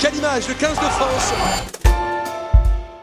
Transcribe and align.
Quelle 0.00 0.14
image 0.16 0.48
Le 0.48 0.54
15 0.54 0.70
de 0.70 0.84
France. 0.84 1.32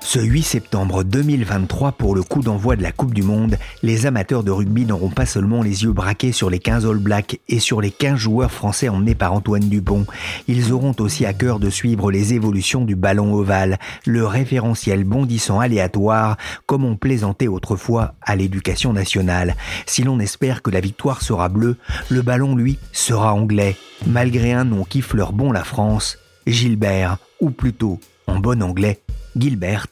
Ce 0.01 0.19
8 0.19 0.43
septembre 0.43 1.03
2023, 1.03 1.93
pour 1.93 2.13
le 2.13 2.21
coup 2.21 2.41
d'envoi 2.41 2.75
de 2.75 2.83
la 2.83 2.91
Coupe 2.91 3.15
du 3.15 3.23
Monde, 3.23 3.57
les 3.81 4.05
amateurs 4.05 4.43
de 4.43 4.51
rugby 4.51 4.85
n'auront 4.85 5.09
pas 5.09 5.25
seulement 5.25 5.63
les 5.63 5.83
yeux 5.83 5.93
braqués 5.93 6.31
sur 6.31 6.51
les 6.51 6.59
15 6.59 6.85
All 6.85 6.97
Blacks 6.97 7.39
et 7.49 7.59
sur 7.59 7.81
les 7.81 7.89
15 7.89 8.19
joueurs 8.19 8.51
français 8.51 8.89
emmenés 8.89 9.15
par 9.15 9.33
Antoine 9.33 9.67
Dupont, 9.67 10.05
ils 10.47 10.71
auront 10.73 10.93
aussi 10.99 11.25
à 11.25 11.33
cœur 11.33 11.57
de 11.57 11.71
suivre 11.71 12.11
les 12.11 12.35
évolutions 12.35 12.85
du 12.85 12.95
ballon 12.95 13.33
ovale, 13.33 13.79
le 14.05 14.27
référentiel 14.27 15.05
bondissant 15.05 15.59
aléatoire, 15.59 16.37
comme 16.67 16.85
on 16.85 16.97
plaisantait 16.97 17.47
autrefois 17.47 18.13
à 18.21 18.35
l'éducation 18.35 18.93
nationale. 18.93 19.55
Si 19.87 20.03
l'on 20.03 20.19
espère 20.19 20.61
que 20.61 20.69
la 20.69 20.81
victoire 20.81 21.23
sera 21.23 21.49
bleue, 21.49 21.77
le 22.09 22.21
ballon, 22.21 22.55
lui, 22.55 22.77
sera 22.91 23.33
anglais, 23.33 23.75
malgré 24.05 24.53
un 24.53 24.65
nom 24.65 24.83
qui 24.83 25.01
fleure 25.01 25.33
bon 25.33 25.51
la 25.51 25.63
France, 25.63 26.19
Gilbert, 26.45 27.17
ou 27.39 27.49
plutôt, 27.51 27.99
en 28.27 28.39
bon 28.39 28.61
anglais, 28.61 29.01
Gilbert, 29.35 29.87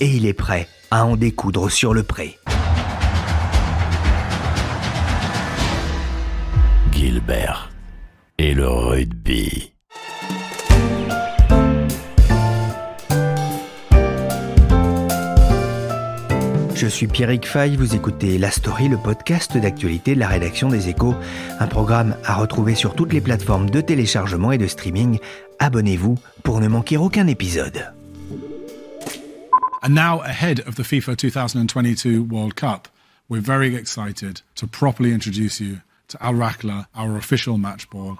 et 0.00 0.08
il 0.08 0.26
est 0.26 0.34
prêt 0.34 0.68
à 0.90 1.04
en 1.04 1.16
découdre 1.16 1.70
sur 1.70 1.94
le 1.94 2.02
pré. 2.02 2.38
Gilbert 6.92 7.70
et 8.38 8.54
le 8.54 8.68
rugby. 8.68 9.73
Je 16.74 16.88
suis 16.88 17.06
Pierrick 17.06 17.46
Fay, 17.46 17.76
vous 17.76 17.94
écoutez 17.94 18.36
La 18.36 18.50
Story, 18.50 18.88
le 18.88 18.96
podcast 18.96 19.56
d'actualité 19.56 20.14
de 20.16 20.20
la 20.20 20.26
rédaction 20.26 20.68
des 20.68 20.88
Échos, 20.88 21.14
un 21.60 21.66
programme 21.68 22.16
à 22.24 22.34
retrouver 22.34 22.74
sur 22.74 22.94
toutes 22.94 23.12
les 23.12 23.20
plateformes 23.20 23.70
de 23.70 23.80
téléchargement 23.80 24.50
et 24.50 24.58
de 24.58 24.66
streaming. 24.66 25.20
Abonnez-vous 25.60 26.18
pour 26.42 26.60
ne 26.60 26.66
manquer 26.66 26.96
aucun 26.96 27.28
épisode. 27.28 27.92
And 29.82 29.90
now, 29.90 30.20
ahead 30.22 30.60
of 30.66 30.74
the 30.74 30.82
FIFA 30.82 31.16
2022 31.16 32.22
World 32.22 32.54
Cup, 32.54 32.88
we're 33.28 33.40
very 33.40 33.76
excited 33.76 34.40
to 34.56 34.66
properly 34.66 35.12
introduce 35.12 35.60
you 35.60 35.78
to 36.08 36.18
Al 36.20 36.34
Rakla, 36.34 36.86
our 36.96 37.16
official 37.16 37.56
match 37.56 37.88
ball. 37.88 38.16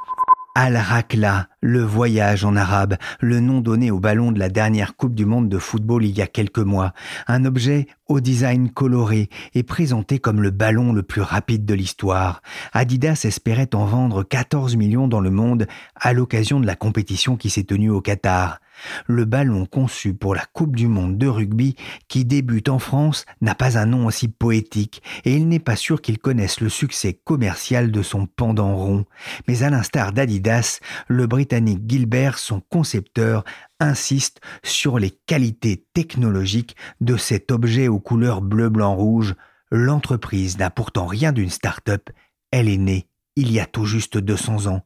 Al-Rakla, 0.56 1.48
le 1.60 1.82
voyage 1.82 2.44
en 2.44 2.54
arabe, 2.54 2.94
le 3.18 3.40
nom 3.40 3.60
donné 3.60 3.90
au 3.90 3.98
ballon 3.98 4.30
de 4.30 4.38
la 4.38 4.48
dernière 4.48 4.94
Coupe 4.94 5.16
du 5.16 5.26
Monde 5.26 5.48
de 5.48 5.58
football 5.58 6.04
il 6.04 6.16
y 6.16 6.22
a 6.22 6.28
quelques 6.28 6.60
mois. 6.60 6.92
Un 7.26 7.44
objet 7.44 7.88
au 8.06 8.20
design 8.20 8.70
coloré 8.70 9.30
et 9.54 9.64
présenté 9.64 10.20
comme 10.20 10.40
le 10.40 10.52
ballon 10.52 10.92
le 10.92 11.02
plus 11.02 11.22
rapide 11.22 11.64
de 11.64 11.74
l'histoire. 11.74 12.40
Adidas 12.72 13.22
espérait 13.24 13.74
en 13.74 13.84
vendre 13.84 14.22
14 14.22 14.76
millions 14.76 15.08
dans 15.08 15.18
le 15.18 15.30
monde 15.30 15.66
à 15.96 16.12
l'occasion 16.12 16.60
de 16.60 16.66
la 16.66 16.76
compétition 16.76 17.36
qui 17.36 17.50
s'est 17.50 17.64
tenue 17.64 17.90
au 17.90 18.00
Qatar. 18.00 18.60
Le 19.06 19.24
ballon 19.24 19.66
conçu 19.66 20.14
pour 20.14 20.34
la 20.34 20.44
Coupe 20.52 20.76
du 20.76 20.88
Monde 20.88 21.18
de 21.18 21.26
rugby 21.26 21.76
qui 22.08 22.24
débute 22.24 22.68
en 22.68 22.78
France 22.78 23.24
n'a 23.40 23.54
pas 23.54 23.78
un 23.78 23.86
nom 23.86 24.06
aussi 24.06 24.28
poétique 24.28 25.02
et 25.24 25.34
il 25.34 25.48
n'est 25.48 25.58
pas 25.58 25.76
sûr 25.76 26.02
qu'il 26.02 26.18
connaisse 26.18 26.60
le 26.60 26.68
succès 26.68 27.14
commercial 27.24 27.90
de 27.90 28.02
son 28.02 28.26
pendant 28.26 28.74
rond. 28.74 29.04
Mais 29.48 29.62
à 29.62 29.70
l'instar 29.70 30.12
d'Adidas, 30.12 30.80
le 31.08 31.26
Britannique 31.26 31.82
Gilbert, 31.88 32.38
son 32.38 32.60
concepteur, 32.60 33.44
insiste 33.80 34.40
sur 34.62 34.98
les 34.98 35.10
qualités 35.10 35.84
technologiques 35.94 36.76
de 37.00 37.16
cet 37.16 37.50
objet 37.50 37.88
aux 37.88 38.00
couleurs 38.00 38.40
bleu, 38.40 38.68
blanc, 38.68 38.94
rouge. 38.94 39.34
L'entreprise 39.70 40.58
n'a 40.58 40.70
pourtant 40.70 41.06
rien 41.06 41.32
d'une 41.32 41.50
start-up, 41.50 42.10
elle 42.50 42.68
est 42.68 42.78
née 42.78 43.08
il 43.36 43.50
y 43.50 43.60
a 43.60 43.66
tout 43.66 43.84
juste 43.84 44.16
200 44.18 44.66
ans. 44.66 44.82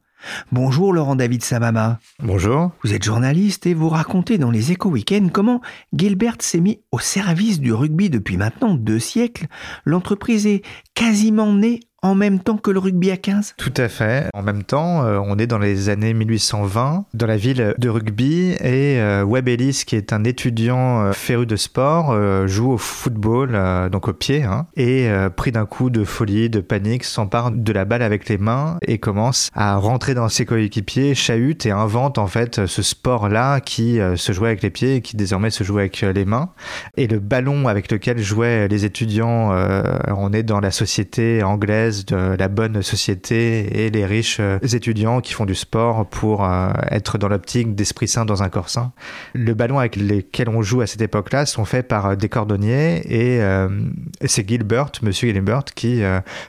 Bonjour 0.51 0.93
Laurent 0.93 1.15
David 1.15 1.43
Samama. 1.43 1.99
Bonjour. 2.21 2.71
Vous 2.83 2.93
êtes 2.93 3.03
journaliste 3.03 3.65
et 3.65 3.73
vous 3.73 3.89
racontez 3.89 4.37
dans 4.37 4.51
les 4.51 4.71
Échos 4.71 4.89
Week-end 4.89 5.27
comment 5.31 5.61
Gilbert 5.93 6.35
s'est 6.39 6.59
mis 6.59 6.81
au 6.91 6.99
service 6.99 7.59
du 7.59 7.73
rugby 7.73 8.09
depuis 8.09 8.37
maintenant 8.37 8.75
deux 8.75 8.99
siècles. 8.99 9.47
L'entreprise 9.85 10.47
est 10.47 10.63
quasiment 10.93 11.53
née 11.53 11.79
en 12.01 12.15
même 12.15 12.39
temps 12.39 12.57
que 12.57 12.71
le 12.71 12.79
rugby 12.79 13.11
à 13.11 13.17
15 13.17 13.55
Tout 13.57 13.73
à 13.77 13.89
fait. 13.89 14.27
En 14.33 14.41
même 14.41 14.63
temps, 14.63 15.03
euh, 15.03 15.19
on 15.23 15.37
est 15.37 15.47
dans 15.47 15.57
les 15.57 15.89
années 15.89 16.13
1820, 16.13 17.05
dans 17.13 17.27
la 17.27 17.37
ville 17.37 17.73
de 17.77 17.89
rugby, 17.89 18.51
et 18.61 18.99
euh, 18.99 19.23
Webb 19.23 19.47
Ellis, 19.47 19.83
qui 19.85 19.95
est 19.95 20.13
un 20.13 20.23
étudiant 20.23 21.01
euh, 21.01 21.11
féru 21.11 21.45
de 21.45 21.55
sport, 21.55 22.15
joue 22.47 22.71
au 22.71 22.77
football, 22.77 23.57
donc 23.91 24.07
au 24.07 24.13
pied, 24.13 24.43
hein, 24.43 24.67
et 24.75 25.09
pris 25.35 25.51
d'un 25.51 25.65
coup 25.65 25.89
de 25.89 26.03
folie, 26.03 26.49
de 26.49 26.59
panique, 26.59 27.03
s'empare 27.03 27.51
de 27.51 27.73
la 27.73 27.85
balle 27.85 28.01
avec 28.01 28.29
les 28.29 28.37
mains 28.37 28.77
et 28.81 28.97
commence 28.97 29.49
à 29.53 29.75
rentrer 29.75 30.13
dans 30.13 30.29
ses 30.29 30.45
coéquipiers, 30.45 31.15
chahute 31.15 31.65
et 31.65 31.71
invente 31.71 32.17
en 32.17 32.27
fait 32.27 32.65
ce 32.65 32.81
sport-là 32.81 33.59
qui 33.59 33.99
se 34.15 34.31
jouait 34.31 34.49
avec 34.49 34.61
les 34.61 34.69
pieds 34.69 34.95
et 34.95 35.01
qui 35.01 35.15
désormais 35.15 35.49
se 35.49 35.63
joue 35.63 35.77
avec 35.79 36.01
les 36.01 36.25
mains. 36.25 36.49
Et 36.97 37.07
le 37.07 37.19
ballon 37.19 37.67
avec 37.67 37.91
lequel 37.91 38.19
jouaient 38.19 38.67
les 38.67 38.85
étudiants, 38.85 39.51
on 40.07 40.33
est 40.33 40.43
dans 40.43 40.59
la 40.59 40.71
société 40.71 41.43
anglaise 41.43 41.88
de 41.89 42.35
la 42.37 42.47
bonne 42.47 42.81
société 42.81 43.85
et 43.85 43.89
les 43.89 44.05
riches 44.05 44.37
euh, 44.39 44.59
étudiants 44.59 45.21
qui 45.21 45.33
font 45.33 45.45
du 45.45 45.55
sport 45.55 46.05
pour 46.07 46.45
euh, 46.45 46.71
être 46.89 47.17
dans 47.17 47.27
l'optique 47.27 47.75
d'esprit 47.75 48.07
sain 48.07 48.25
dans 48.25 48.43
un 48.43 48.49
corps 48.49 48.69
sain. 48.69 48.91
Le 49.33 49.53
ballon 49.53 49.79
avec 49.79 49.95
lesquels 49.95 50.49
on 50.49 50.61
joue 50.61 50.81
à 50.81 50.87
cette 50.87 51.01
époque-là 51.01 51.45
sont 51.45 51.65
faits 51.65 51.87
par 51.87 52.05
euh, 52.05 52.15
des 52.15 52.29
cordonniers 52.29 53.01
et 53.09 53.39
c'est 54.25 54.47
Gilbert, 54.47 54.91
monsieur 55.01 55.31
Gilbert, 55.31 55.63
qui 55.75 56.01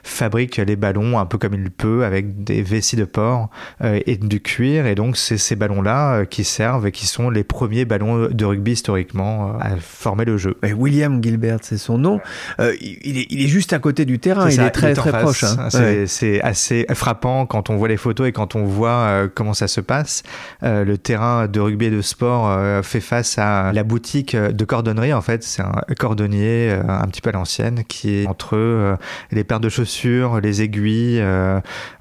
fabrique 0.03 0.57
les 0.57 0.75
ballons 0.75 1.19
un 1.19 1.25
peu 1.25 1.37
comme 1.37 1.53
il 1.53 1.71
peut 1.71 2.03
avec 2.03 2.43
des 2.43 2.61
vessies 2.61 2.95
de 2.95 3.05
porc 3.05 3.49
et 3.81 4.17
du 4.17 4.41
cuir 4.41 4.85
et 4.85 4.95
donc 4.95 5.17
c'est 5.17 5.37
ces 5.37 5.55
ballons-là 5.55 6.25
qui 6.25 6.43
servent 6.43 6.87
et 6.87 6.91
qui 6.91 7.07
sont 7.07 7.29
les 7.29 7.43
premiers 7.43 7.85
ballons 7.85 8.27
de 8.29 8.45
rugby 8.45 8.73
historiquement 8.73 9.57
à 9.59 9.77
former 9.77 10.25
le 10.25 10.37
jeu. 10.37 10.57
Et 10.63 10.73
William 10.73 11.21
Gilbert, 11.23 11.59
c'est 11.61 11.77
son 11.77 11.97
nom. 11.97 12.19
Euh, 12.59 12.75
il, 12.81 13.17
est, 13.17 13.27
il 13.29 13.43
est 13.43 13.47
juste 13.47 13.73
à 13.73 13.79
côté 13.79 14.05
du 14.05 14.19
terrain, 14.19 14.49
il 14.49 14.55
ça, 14.55 14.67
est 14.67 14.71
très 14.71 14.93
très 14.93 15.11
face. 15.11 15.23
Proche. 15.39 15.43
hein. 15.43 15.67
C'est 15.69 15.81
Ouais. 15.81 16.07
c'est 16.07 16.41
assez 16.41 16.85
frappant 16.93 17.45
quand 17.45 17.69
on 17.69 17.75
voit 17.77 17.87
les 17.87 17.97
photos 17.97 18.27
et 18.27 18.31
quand 18.31 18.55
on 18.55 18.65
voit 18.65 18.89
euh, 18.89 19.27
comment 19.33 19.53
ça 19.53 19.67
se 19.67 19.81
passe. 19.81 20.23
Euh, 20.63 20.83
le 20.85 20.97
terrain 20.97 21.47
de 21.47 21.59
rugby 21.59 21.85
et 21.85 21.89
de 21.89 22.01
sport 22.01 22.49
euh, 22.49 22.81
fait 22.81 22.99
face 22.99 23.37
à 23.37 23.71
la 23.73 23.83
boutique 23.83 24.35
de 24.35 24.65
cordonnerie. 24.65 25.13
En 25.13 25.21
fait, 25.21 25.43
c'est 25.43 25.61
un 25.61 25.71
cordonnier 25.97 26.71
un 26.87 27.07
petit 27.07 27.21
peu 27.21 27.29
à 27.29 27.33
l'ancienne 27.33 27.83
qui 27.87 28.15
est 28.23 28.27
entre 28.27 28.97
les 29.31 29.43
paires 29.43 29.59
de 29.59 29.69
chaussures, 29.69 30.39
les 30.41 30.61
aiguilles, 30.61 31.21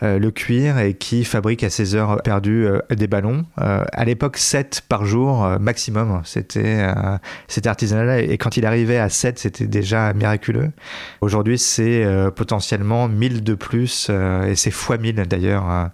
le 0.03 0.31
cuir 0.31 0.79
et 0.79 0.95
qui 0.95 1.25
fabrique 1.25 1.63
à 1.65 1.71
ses 1.71 1.95
heures 1.95 2.21
perdues 2.23 2.67
des 2.91 3.07
ballons. 3.07 3.45
À 3.57 4.05
l'époque, 4.05 4.37
7 4.37 4.83
par 4.89 5.05
jour 5.05 5.47
maximum. 5.61 6.21
C'était 6.25 6.87
c'était 7.49 7.69
artisanal 7.69 8.21
et 8.31 8.39
quand 8.39 8.57
il 8.57 8.67
arrivait 8.67 8.99
à 8.99 9.09
7, 9.09 9.39
c'était 9.39 9.67
déjà 9.67 10.13
miraculeux. 10.13 10.71
Aujourd'hui, 11.21 11.59
c'est 11.59 12.05
potentiellement 12.35 13.09
1000 13.21 13.45
de 13.45 13.55
plus, 13.55 14.11
et 14.11 14.55
c'est 14.57 14.71
fois 14.71 14.99
1000 14.99 15.17
d'ailleurs. 15.29 15.91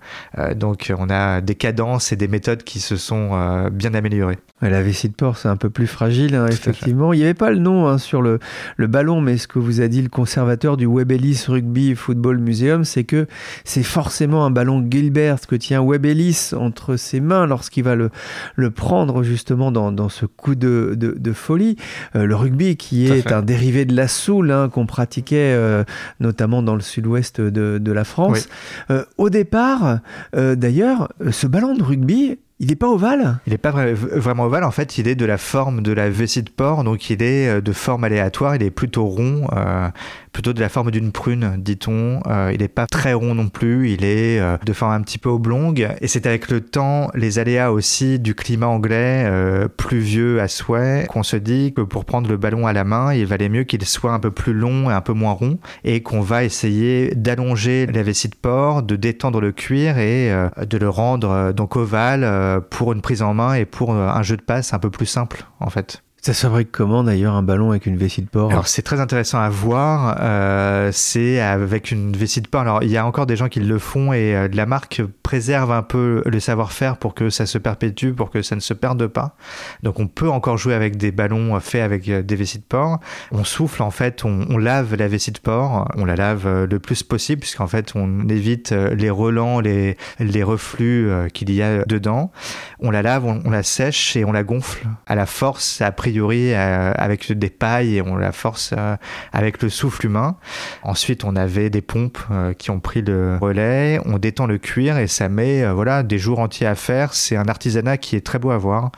donc 0.54 0.92
on 0.96 1.10
a 1.10 1.40
des 1.40 1.54
cadences 1.54 2.12
et 2.12 2.16
des 2.16 2.28
méthodes 2.28 2.62
qui 2.62 2.80
se 2.80 2.96
sont 2.96 3.68
bien 3.70 3.94
améliorées. 3.94 4.38
La 4.62 4.80
vessie 4.80 5.10
de 5.10 5.14
porc, 5.14 5.36
c'est 5.36 5.48
un 5.48 5.56
peu 5.56 5.68
plus 5.68 5.86
fragile, 5.86 6.34
hein, 6.34 6.46
effectivement. 6.46 7.12
Il 7.12 7.18
n'y 7.18 7.24
avait 7.24 7.34
pas 7.34 7.50
le 7.50 7.58
nom 7.58 7.86
hein, 7.86 7.98
sur 7.98 8.22
le, 8.22 8.38
le, 8.78 8.86
ballon, 8.86 9.20
mais 9.20 9.36
ce 9.36 9.46
que 9.46 9.58
vous 9.58 9.82
a 9.82 9.88
dit 9.88 10.00
le 10.00 10.08
conservateur 10.08 10.78
du 10.78 10.86
Webb 10.86 11.12
Ellis 11.12 11.44
Rugby 11.46 11.94
Football 11.94 12.38
Museum, 12.38 12.84
c'est 12.84 13.04
que 13.04 13.26
c'est 13.64 13.82
forcément 13.82 14.46
un 14.46 14.50
ballon 14.50 14.82
Gilbert 14.90 15.40
que 15.46 15.56
tient 15.56 15.82
Webb 15.82 16.06
Ellis 16.06 16.52
entre 16.56 16.96
ses 16.96 17.20
mains 17.20 17.46
lorsqu'il 17.46 17.84
va 17.84 17.96
le, 17.96 18.08
le 18.54 18.70
prendre 18.70 19.22
justement 19.22 19.70
dans, 19.70 19.92
dans 19.92 20.08
ce 20.08 20.24
coup 20.24 20.54
de, 20.54 20.94
de, 20.96 21.14
de 21.18 21.32
folie. 21.34 21.76
Euh, 22.14 22.24
le 22.24 22.34
rugby 22.34 22.76
qui 22.78 23.08
est 23.08 23.32
un 23.32 23.42
dérivé 23.42 23.84
de 23.84 23.94
la 23.94 24.08
soule 24.08 24.50
hein, 24.50 24.70
qu'on 24.70 24.86
pratiquait 24.86 25.52
euh, 25.54 25.84
notamment 26.18 26.62
dans 26.62 26.74
le 26.74 26.80
sud-ouest 26.80 27.15
de, 27.40 27.78
de, 27.78 27.92
la 27.92 28.04
France. 28.04 28.48
Euh, 28.90 29.04
au 29.16 29.30
départ, 29.30 30.00
d'ailleurs, 30.32 31.12
ce 31.30 31.46
ballon 31.46 31.74
de 31.74 31.82
rugby 31.82 32.38
il 32.58 32.68
n'est 32.68 32.76
pas 32.76 32.88
ovale? 32.88 33.38
Il 33.46 33.50
n'est 33.50 33.58
pas 33.58 33.70
vraiment 33.70 34.44
ovale. 34.44 34.64
En 34.64 34.70
fait, 34.70 34.96
il 34.96 35.08
est 35.08 35.14
de 35.14 35.26
la 35.26 35.36
forme 35.36 35.82
de 35.82 35.92
la 35.92 36.08
vessie 36.08 36.42
de 36.42 36.48
porc, 36.48 36.84
donc 36.84 37.10
il 37.10 37.22
est 37.22 37.48
euh, 37.48 37.60
de 37.60 37.72
forme 37.72 38.04
aléatoire. 38.04 38.56
Il 38.56 38.62
est 38.62 38.70
plutôt 38.70 39.04
rond, 39.04 39.46
euh, 39.54 39.90
plutôt 40.32 40.54
de 40.54 40.60
la 40.60 40.70
forme 40.70 40.90
d'une 40.90 41.12
prune, 41.12 41.56
dit-on. 41.58 42.20
Euh, 42.26 42.50
il 42.54 42.60
n'est 42.60 42.68
pas 42.68 42.86
très 42.86 43.12
rond 43.12 43.34
non 43.34 43.48
plus. 43.48 43.90
Il 43.90 44.04
est 44.04 44.40
de 44.64 44.72
forme 44.72 44.92
un 44.92 45.02
petit 45.02 45.18
peu 45.18 45.28
oblongue. 45.28 45.88
Et 46.00 46.08
c'est 46.08 46.26
avec 46.26 46.50
le 46.50 46.62
temps, 46.62 47.10
les 47.14 47.38
aléas 47.38 47.72
aussi 47.72 48.18
du 48.18 48.34
climat 48.34 48.68
anglais, 48.68 49.30
pluvieux 49.76 50.40
à 50.40 50.48
souhait, 50.48 51.06
qu'on 51.08 51.22
se 51.22 51.36
dit 51.36 51.74
que 51.74 51.82
pour 51.82 52.04
prendre 52.04 52.28
le 52.28 52.36
ballon 52.36 52.66
à 52.66 52.72
la 52.72 52.84
main, 52.84 53.12
il 53.12 53.26
valait 53.26 53.48
mieux 53.48 53.64
qu'il 53.64 53.84
soit 53.84 54.12
un 54.12 54.18
peu 54.18 54.30
plus 54.30 54.54
long 54.54 54.90
et 54.90 54.94
un 54.94 55.00
peu 55.00 55.12
moins 55.12 55.32
rond, 55.32 55.58
et 55.84 56.02
qu'on 56.02 56.20
va 56.20 56.44
essayer 56.44 57.14
d'allonger 57.14 57.86
la 57.86 58.02
vessie 58.02 58.28
de 58.28 58.36
porc, 58.36 58.82
de 58.82 58.96
détendre 58.96 59.40
le 59.40 59.52
cuir 59.52 59.98
et 59.98 60.30
de 60.66 60.78
le 60.78 60.88
rendre 60.88 61.52
donc 61.52 61.76
ovale 61.76 62.24
euh, 62.45 62.45
pour 62.60 62.92
une 62.92 63.02
prise 63.02 63.22
en 63.22 63.34
main 63.34 63.54
et 63.54 63.64
pour 63.64 63.92
euh, 63.92 64.08
un 64.08 64.22
jeu 64.22 64.36
de 64.36 64.42
passe 64.42 64.72
un 64.74 64.78
peu 64.78 64.90
plus 64.90 65.06
simple 65.06 65.44
en 65.60 65.70
fait. 65.70 66.02
Ça 66.26 66.34
se 66.34 66.40
fabrique 66.40 66.72
comment 66.72 67.04
d'ailleurs 67.04 67.36
un 67.36 67.44
ballon 67.44 67.70
avec 67.70 67.86
une 67.86 67.96
vessie 67.96 68.20
de 68.20 68.26
porc 68.26 68.50
Alors 68.50 68.66
c'est 68.66 68.82
très 68.82 68.98
intéressant 68.98 69.38
à 69.38 69.48
voir. 69.48 70.16
Euh, 70.20 70.90
c'est 70.92 71.38
avec 71.38 71.92
une 71.92 72.16
vessie 72.16 72.40
de 72.40 72.48
porc. 72.48 72.62
Alors 72.62 72.82
il 72.82 72.90
y 72.90 72.96
a 72.96 73.06
encore 73.06 73.26
des 73.26 73.36
gens 73.36 73.48
qui 73.48 73.60
le 73.60 73.78
font 73.78 74.12
et 74.12 74.34
euh, 74.34 74.48
la 74.52 74.66
marque 74.66 75.02
préserve 75.22 75.70
un 75.70 75.84
peu 75.84 76.24
le 76.26 76.40
savoir-faire 76.40 76.96
pour 76.96 77.14
que 77.14 77.30
ça 77.30 77.46
se 77.46 77.58
perpétue, 77.58 78.10
pour 78.10 78.30
que 78.30 78.42
ça 78.42 78.56
ne 78.56 78.60
se 78.60 78.74
perde 78.74 79.06
pas. 79.06 79.36
Donc 79.84 80.00
on 80.00 80.08
peut 80.08 80.28
encore 80.28 80.56
jouer 80.58 80.74
avec 80.74 80.96
des 80.96 81.12
ballons 81.12 81.60
faits 81.60 81.82
avec 81.82 82.08
euh, 82.08 82.22
des 82.24 82.34
vessies 82.34 82.58
de 82.58 82.64
porc. 82.64 82.98
On 83.30 83.44
souffle 83.44 83.80
en 83.84 83.92
fait, 83.92 84.24
on, 84.24 84.58
lave 84.58 84.96
la 84.96 85.06
vessie 85.06 85.30
de 85.30 85.38
porc, 85.38 85.88
on 85.96 86.04
la 86.04 86.16
lave 86.16 86.64
le 86.64 86.78
plus 86.80 87.04
possible 87.04 87.42
puisqu'en 87.42 87.68
fait 87.68 87.92
on 87.94 88.28
évite 88.28 88.72
les 88.72 89.10
relents, 89.10 89.60
les, 89.60 89.96
reflux 90.42 91.08
qu'il 91.32 91.52
y 91.52 91.62
a 91.62 91.84
dedans. 91.84 92.32
On 92.80 92.90
la 92.90 93.02
lave, 93.02 93.26
on, 93.26 93.42
on 93.44 93.50
la 93.50 93.62
sèche 93.62 94.16
et 94.16 94.24
on 94.24 94.32
la 94.32 94.42
gonfle 94.42 94.88
à 95.06 95.14
la 95.14 95.26
force, 95.26 95.80
a 95.80 95.92
priori 95.92 96.15
euh, 96.18 96.92
avec 96.94 97.32
des 97.32 97.50
pailles 97.50 97.96
et 97.96 98.02
on 98.02 98.16
la 98.16 98.32
force 98.32 98.74
euh, 98.76 98.96
avec 99.32 99.62
le 99.62 99.68
souffle 99.68 100.06
humain. 100.06 100.36
Ensuite, 100.82 101.24
on 101.24 101.36
avait 101.36 101.70
des 101.70 101.82
pompes 101.82 102.18
euh, 102.30 102.52
qui 102.52 102.70
ont 102.70 102.80
pris 102.80 103.02
le 103.02 103.38
relais. 103.40 104.00
On 104.04 104.18
détend 104.18 104.46
le 104.46 104.58
cuir 104.58 104.98
et 104.98 105.06
ça 105.06 105.28
met 105.28 105.66
voilà 105.72 106.02
des 106.02 106.18
jours 106.18 106.38
entiers 106.38 106.66
à 106.66 106.74
faire. 106.74 107.14
C'est 107.14 107.36
un 107.36 107.46
artisanat 107.48 107.98
qui 107.98 108.16
est 108.16 108.24
très 108.24 108.38
beau 108.38 108.50
à 108.50 108.58
voir, 108.58 108.90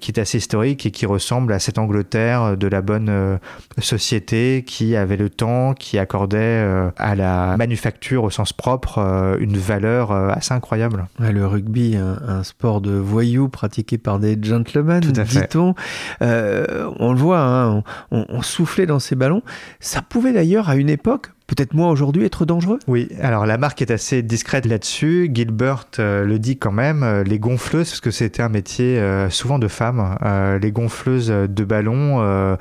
qui 0.00 0.10
est 0.10 0.18
assez 0.18 0.38
historique 0.38 0.86
et 0.86 0.90
qui 0.90 1.06
ressemble 1.06 1.52
à 1.52 1.58
cette 1.58 1.78
Angleterre 1.78 2.56
de 2.56 2.66
la 2.66 2.82
bonne 2.82 3.38
société 3.78 4.64
qui 4.66 4.96
avait 4.96 5.16
le 5.16 5.30
temps, 5.30 5.74
qui 5.74 5.98
accordait 5.98 6.64
à 6.96 7.14
la 7.14 7.56
manufacture 7.56 8.24
au 8.24 8.30
sens 8.30 8.52
propre 8.52 9.36
une 9.40 9.56
valeur 9.56 10.12
assez 10.12 10.54
incroyable. 10.54 11.06
le 11.18 11.46
rugby, 11.46 11.96
un, 11.96 12.42
sport 12.42 12.80
de 12.80 12.92
voyous 12.92 13.48
pratiqué 13.48 13.98
par 13.98 14.18
des 14.18 14.36
gentlemen, 14.40 15.00
dit-on. 15.00 15.74
Euh, 16.22 16.55
on 16.98 17.12
le 17.12 17.18
voit, 17.18 17.40
hein, 17.40 17.82
on, 18.10 18.42
soufflait 18.42 18.86
dans 18.86 18.98
ces 18.98 19.16
ballons. 19.16 19.42
Ça 19.80 20.02
pouvait 20.02 20.32
d'ailleurs, 20.32 20.68
à 20.68 20.76
une 20.76 20.90
époque, 20.90 21.32
peut-être 21.46 21.74
moi 21.74 21.90
aujourd'hui, 21.90 22.24
être 22.24 22.44
dangereux? 22.44 22.78
Oui, 22.86 23.08
alors 23.20 23.46
la 23.46 23.58
marque 23.58 23.82
est 23.82 23.90
assez 23.90 24.22
discrète 24.22 24.66
là-dessus. 24.66 25.30
Gilbert 25.32 25.86
euh, 25.98 26.24
le 26.24 26.38
dit 26.38 26.58
quand 26.58 26.72
même, 26.72 27.02
euh, 27.02 27.24
les 27.24 27.38
gonfleuses, 27.38 27.90
parce 27.90 28.00
que 28.00 28.10
c'était 28.10 28.42
un 28.42 28.48
métier 28.48 29.00
souvent 29.30 29.58
de 29.58 29.68
femmes, 29.68 30.16
les 30.60 30.72
gonfleuses 30.72 31.28
de 31.28 31.64
ballons 31.64 32.56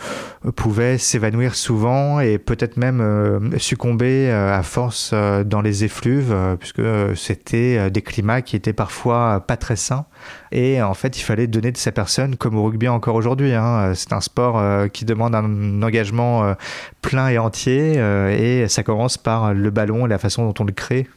pouvaient 0.56 0.98
s'évanouir 0.98 1.56
souvent 1.56 2.20
et 2.20 2.38
peut-être 2.38 2.78
même 2.78 3.52
succomber 3.58 4.30
à 4.32 4.62
force 4.64 5.14
dans 5.46 5.62
les 5.62 5.84
effluves, 5.84 6.36
puisque 6.60 6.82
c'était 7.16 7.90
des 7.90 8.02
climats 8.02 8.42
qui 8.42 8.56
étaient 8.56 8.74
parfois 8.74 9.44
pas 9.46 9.58
très 9.58 9.76
sains. 9.76 10.06
Et 10.52 10.82
en 10.82 10.94
fait, 10.94 11.18
il 11.18 11.22
fallait 11.22 11.48
donner 11.48 11.72
de 11.72 11.78
sa 11.78 11.92
personne, 11.92 12.36
comme 12.38 12.56
au 12.58 12.64
rugby 12.64 12.88
encore 12.88 13.16
aujourd'hui. 13.16 13.54
Hein. 13.54 13.94
C'est 13.94 14.14
un 14.14 14.22
sport 14.22 14.58
euh, 14.58 14.88
qui 14.88 15.06
demande 15.06 15.36
un 15.36 15.82
engagement 15.82 16.44
euh, 16.44 16.54
plein 17.02 17.28
et 17.28 17.38
entier. 17.38 17.96
Euh, 17.98 18.64
et 18.64 18.68
ça 18.76 18.84
commence 18.84 19.18
par 19.18 19.54
le 19.54 19.70
ballon 19.70 20.06
et 20.06 20.10
la 20.10 20.18
façon 20.18 20.46
dont 20.46 20.54
on 20.60 20.66
le 20.66 20.74
crée. 20.74 21.08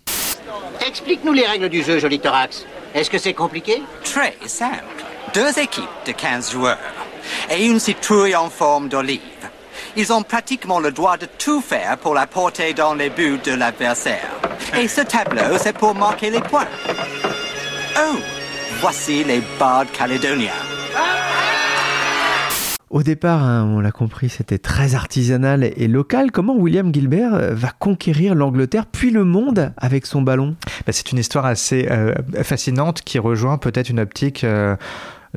Explique-nous 0.87 1.33
les 1.33 1.45
règles 1.45 1.69
du 1.69 1.83
jeu, 1.83 1.99
Joli 1.99 2.21
Thorax. 2.21 2.65
Est-ce 2.95 3.11
que 3.11 3.19
c'est 3.19 3.35
compliqué? 3.35 3.83
Très 4.05 4.35
simple. 4.47 5.05
Deux 5.35 5.59
équipes 5.59 5.85
de 6.07 6.13
15 6.13 6.53
joueurs 6.53 6.79
et 7.51 7.67
une 7.67 7.81
citrouille 7.81 8.37
en 8.37 8.49
forme 8.49 8.89
d'olive. 8.89 9.21
Ils 9.97 10.13
ont 10.13 10.23
pratiquement 10.23 10.79
le 10.79 10.93
droit 10.93 11.17
de 11.17 11.27
tout 11.27 11.61
faire 11.61 11.99
pour 11.99 12.15
la 12.15 12.27
porter 12.27 12.73
dans 12.73 12.95
les 12.95 13.11
buts 13.11 13.41
de 13.45 13.53
l'adversaire. 13.53 14.31
Et 14.79 14.87
ce 14.87 15.01
tableau, 15.01 15.59
c'est 15.59 15.77
pour 15.77 15.95
marquer 15.95 16.31
les 16.31 16.41
points. 16.41 16.69
Oh 17.97 18.17
Voici 18.81 19.25
les 19.25 19.43
Bards 19.59 19.91
calédoniens. 19.93 20.53
Au 22.91 23.03
départ, 23.03 23.43
hein, 23.43 23.69
on 23.71 23.81
l'a 23.81 23.93
compris, 23.93 24.31
c'était 24.31 24.59
très 24.59 24.95
artisanal 24.95 25.63
et 25.63 25.89
local. 25.89 26.31
Comment 26.31 26.57
William 26.57 26.93
Gilbert 26.93 27.35
euh, 27.35 27.55
va 27.55 27.69
conquérir 27.79 28.35
l'Angleterre 28.35 28.87
puis 28.87 29.11
le 29.11 29.25
monde 29.25 29.73
avec 29.77 30.07
son 30.07 30.23
ballon? 30.23 30.57
Bah, 30.87 30.93
C'est 30.93 31.13
une 31.13 31.19
histoire 31.19 31.45
assez 31.45 31.87
euh, 31.91 32.15
fascinante 32.43 33.03
qui 33.03 33.19
rejoint 33.19 33.59
peut-être 33.59 33.91
une 33.91 34.01
optique... 34.01 34.45
Euh, 34.45 34.77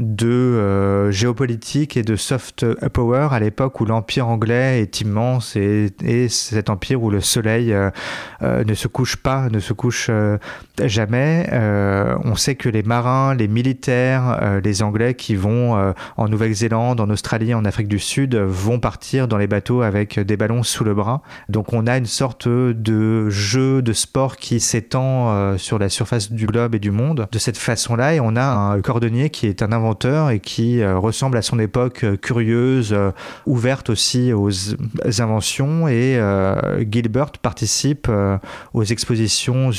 de 0.01 0.27
euh, 0.27 1.12
géopolitique 1.12 1.95
et 1.95 2.01
de 2.01 2.15
soft 2.15 2.65
power 2.89 3.30
à 3.31 3.39
l'époque 3.39 3.80
où 3.80 3.86
l'empire 3.86 4.27
anglais 4.27 4.81
est 4.81 5.01
immense 5.01 5.56
et, 5.56 5.92
et, 6.03 6.27
cet 6.27 6.69
empire 6.69 7.01
où 7.03 7.09
le 7.09 7.21
soleil 7.21 7.71
euh, 7.71 7.92
euh, 8.42 8.63
ne 8.63 8.74
se 8.74 8.88
couche 8.88 9.15
pas, 9.15 9.50
ne 9.50 9.59
se 9.59 9.74
couche 9.74 10.09
jamais. 10.83 11.48
on 12.24 12.36
sait 12.36 12.56
que 12.56 12.69
les 12.69 12.83
marins, 12.83 13.36
les 13.36 13.48
militaires, 13.48 14.59
les 14.63 14.81
Anglais 14.81 15.13
qui 15.13 15.36
vont 15.36 15.94
en 16.18 16.27
Nouvelle-Zélande, 16.27 17.00
en 17.00 17.09
Australie, 17.09 17.53
en 17.53 17.65
Afrique 17.65 17.88
du 17.88 18.00
Sud 18.00 18.36
vont 18.36 18.79
partir 18.79 19.27
dans 19.27 19.38
les 19.38 19.48
bateaux 19.48 19.81
avec 19.81 20.20
des 20.20 20.38
ballons 20.38 20.63
sous 20.63 20.84
le 20.84 20.93
bras. 20.93 21.22
Donc 21.50 21.74
on 21.74 21.86
a 21.88 21.98
une 21.98 22.05
sorte 22.05 22.48
de 22.48 23.29
jeu 23.29 23.81
de 23.81 23.93
sport 23.93 24.38
qui 24.38 24.60
s'étend 24.60 25.58
sur 25.58 25.77
la 25.77 25.89
surface 25.89 26.31
du 26.31 26.48
globe 26.48 26.75
et 26.75 26.79
du 26.79 26.91
monde 26.91 27.27
de 27.31 27.39
cette 27.39 27.58
façon-là 27.58 28.15
et 28.15 28.20
on 28.20 28.36
a 28.36 28.43
un 28.43 28.81
cordonnier 28.81 29.29
qui 29.29 29.48
est 29.48 29.62
un 29.62 29.72
inventeur 29.72 29.90
et 30.31 30.39
qui 30.39 30.81
euh, 30.81 30.98
ressemble 30.98 31.38
à 31.38 31.41
son 31.41 31.60
époque 31.60 32.03
euh, 32.03 32.15
curieuse, 32.15 32.93
euh, 32.93 33.12
ouverte 33.45 33.89
aussi 33.89 34.33
aux 34.33 34.50
inventions. 35.19 35.88
Et 35.88 36.19
Gilbert 36.89 37.31
participe 37.41 38.10
aux 38.74 38.83
expositions 38.83 39.71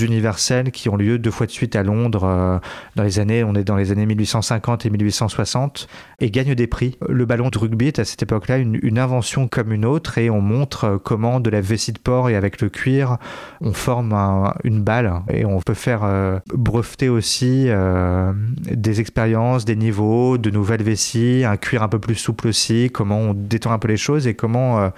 universelles 0.00 0.70
qui 0.70 0.88
ont 0.88 0.96
lieu 0.96 1.18
deux 1.18 1.30
fois 1.30 1.46
de 1.46 1.50
suite 1.50 1.76
à 1.76 1.82
Londres 1.82 2.60
dans 2.96 3.02
les 3.02 3.18
années, 3.18 3.44
on 3.44 3.54
est 3.54 3.64
dans 3.64 3.76
les 3.76 3.92
années 3.92 4.06
1850 4.06 4.86
et 4.86 4.90
1860, 4.90 5.88
et 6.20 6.30
gagne 6.30 6.54
des 6.54 6.66
prix. 6.66 6.96
Le 7.08 7.24
ballon 7.26 7.48
de 7.48 7.58
rugby 7.58 7.88
est 7.88 7.98
à 7.98 8.04
cette 8.04 8.22
époque-là 8.22 8.58
une, 8.58 8.98
invention 8.98 9.48
comme 9.48 9.72
une 9.72 9.84
autre 9.84 10.18
et 10.18 10.30
on 10.30 10.40
montre 10.40 11.00
comment 11.02 11.40
de 11.40 11.50
la 11.50 11.60
vessie 11.60 11.92
de 11.92 11.98
porc 11.98 12.30
et 12.30 12.36
avec 12.36 12.60
le 12.60 12.68
cuir, 12.68 13.16
on 13.60 13.72
forme 13.72 14.14
une 14.64 14.82
balle 14.82 15.22
et 15.32 15.44
on 15.44 15.60
peut 15.60 15.74
faire 15.74 16.02
breveter 16.52 17.08
aussi 17.08 17.68
des 18.70 19.00
expériences 19.00 19.39
des 19.64 19.76
niveaux, 19.76 20.38
de 20.38 20.50
nouvelles 20.50 20.82
vessies, 20.82 21.44
un 21.46 21.56
cuir 21.56 21.82
un 21.82 21.88
peu 21.88 21.98
plus 21.98 22.14
souple 22.14 22.48
aussi, 22.48 22.90
comment 22.92 23.18
on 23.18 23.34
détend 23.34 23.72
un 23.72 23.78
peu 23.78 23.88
les 23.88 23.96
choses 23.96 24.26
et 24.26 24.34
comment 24.34 24.80
euh, 24.80 24.88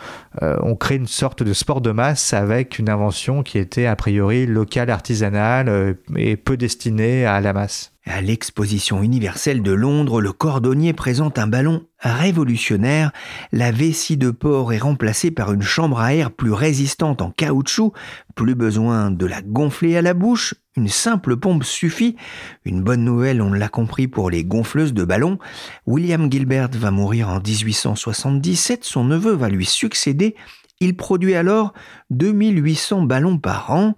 euh, 0.43 0.57
on 0.63 0.75
crée 0.75 0.97
une 0.97 1.07
sorte 1.07 1.43
de 1.43 1.53
sport 1.53 1.81
de 1.81 1.93
masse 1.93 2.33
avec 2.33 2.79
une 2.79 2.89
invention 2.89 3.43
qui 3.43 3.59
était 3.59 3.87
a 3.87 3.95
priori 3.95 4.47
locale, 4.47 4.91
artisanale 4.91 5.69
euh, 5.69 5.95
et 6.17 6.37
peu 6.37 6.57
destinée 6.57 7.25
à 7.25 7.41
la 7.41 7.53
masse. 7.53 7.93
À 8.05 8.21
l'exposition 8.21 9.01
universelle 9.01 9.63
de 9.63 9.71
Londres, 9.71 10.21
le 10.21 10.33
cordonnier 10.33 10.93
présente 10.93 11.39
un 11.39 11.47
ballon 11.47 11.85
révolutionnaire. 12.01 13.13
La 13.53 13.71
vessie 13.71 14.17
de 14.17 14.33
porc 14.33 14.73
est 14.73 14.79
remplacée 14.79 15.31
par 15.31 15.53
une 15.53 15.63
chambre 15.63 16.01
à 16.01 16.13
air 16.13 16.33
plus 16.33 16.53
résistante 16.53 17.23
en 17.23 17.31
caoutchouc. 17.31 17.93
Plus 18.35 18.57
besoin 18.57 19.13
de 19.13 19.25
la 19.25 19.41
gonfler 19.41 19.97
à 19.97 20.03
la 20.03 20.15
bouche. 20.15 20.55
Une 20.75 20.89
simple 20.89 21.37
pompe 21.37 21.65
suffit. 21.65 22.17
Une 22.65 22.83
bonne 22.83 23.05
nouvelle, 23.05 23.43
on 23.43 23.53
l'a 23.53 23.69
compris 23.69 24.09
pour 24.09 24.31
les 24.31 24.43
gonfleuses 24.43 24.95
de 24.95 25.05
ballons. 25.05 25.39
William 25.87 26.33
Gilbert 26.33 26.71
va 26.73 26.91
mourir 26.91 27.29
en 27.29 27.41
1877. 27.41 28.83
Son 28.83 29.05
neveu 29.05 29.33
va 29.33 29.51
lui 29.51 29.67
succéder 29.67 30.35
Il 30.81 30.97
produit 30.97 31.35
alors 31.35 31.75
2800 32.09 33.03
ballons 33.03 33.37
par 33.37 33.71
an. 33.71 33.97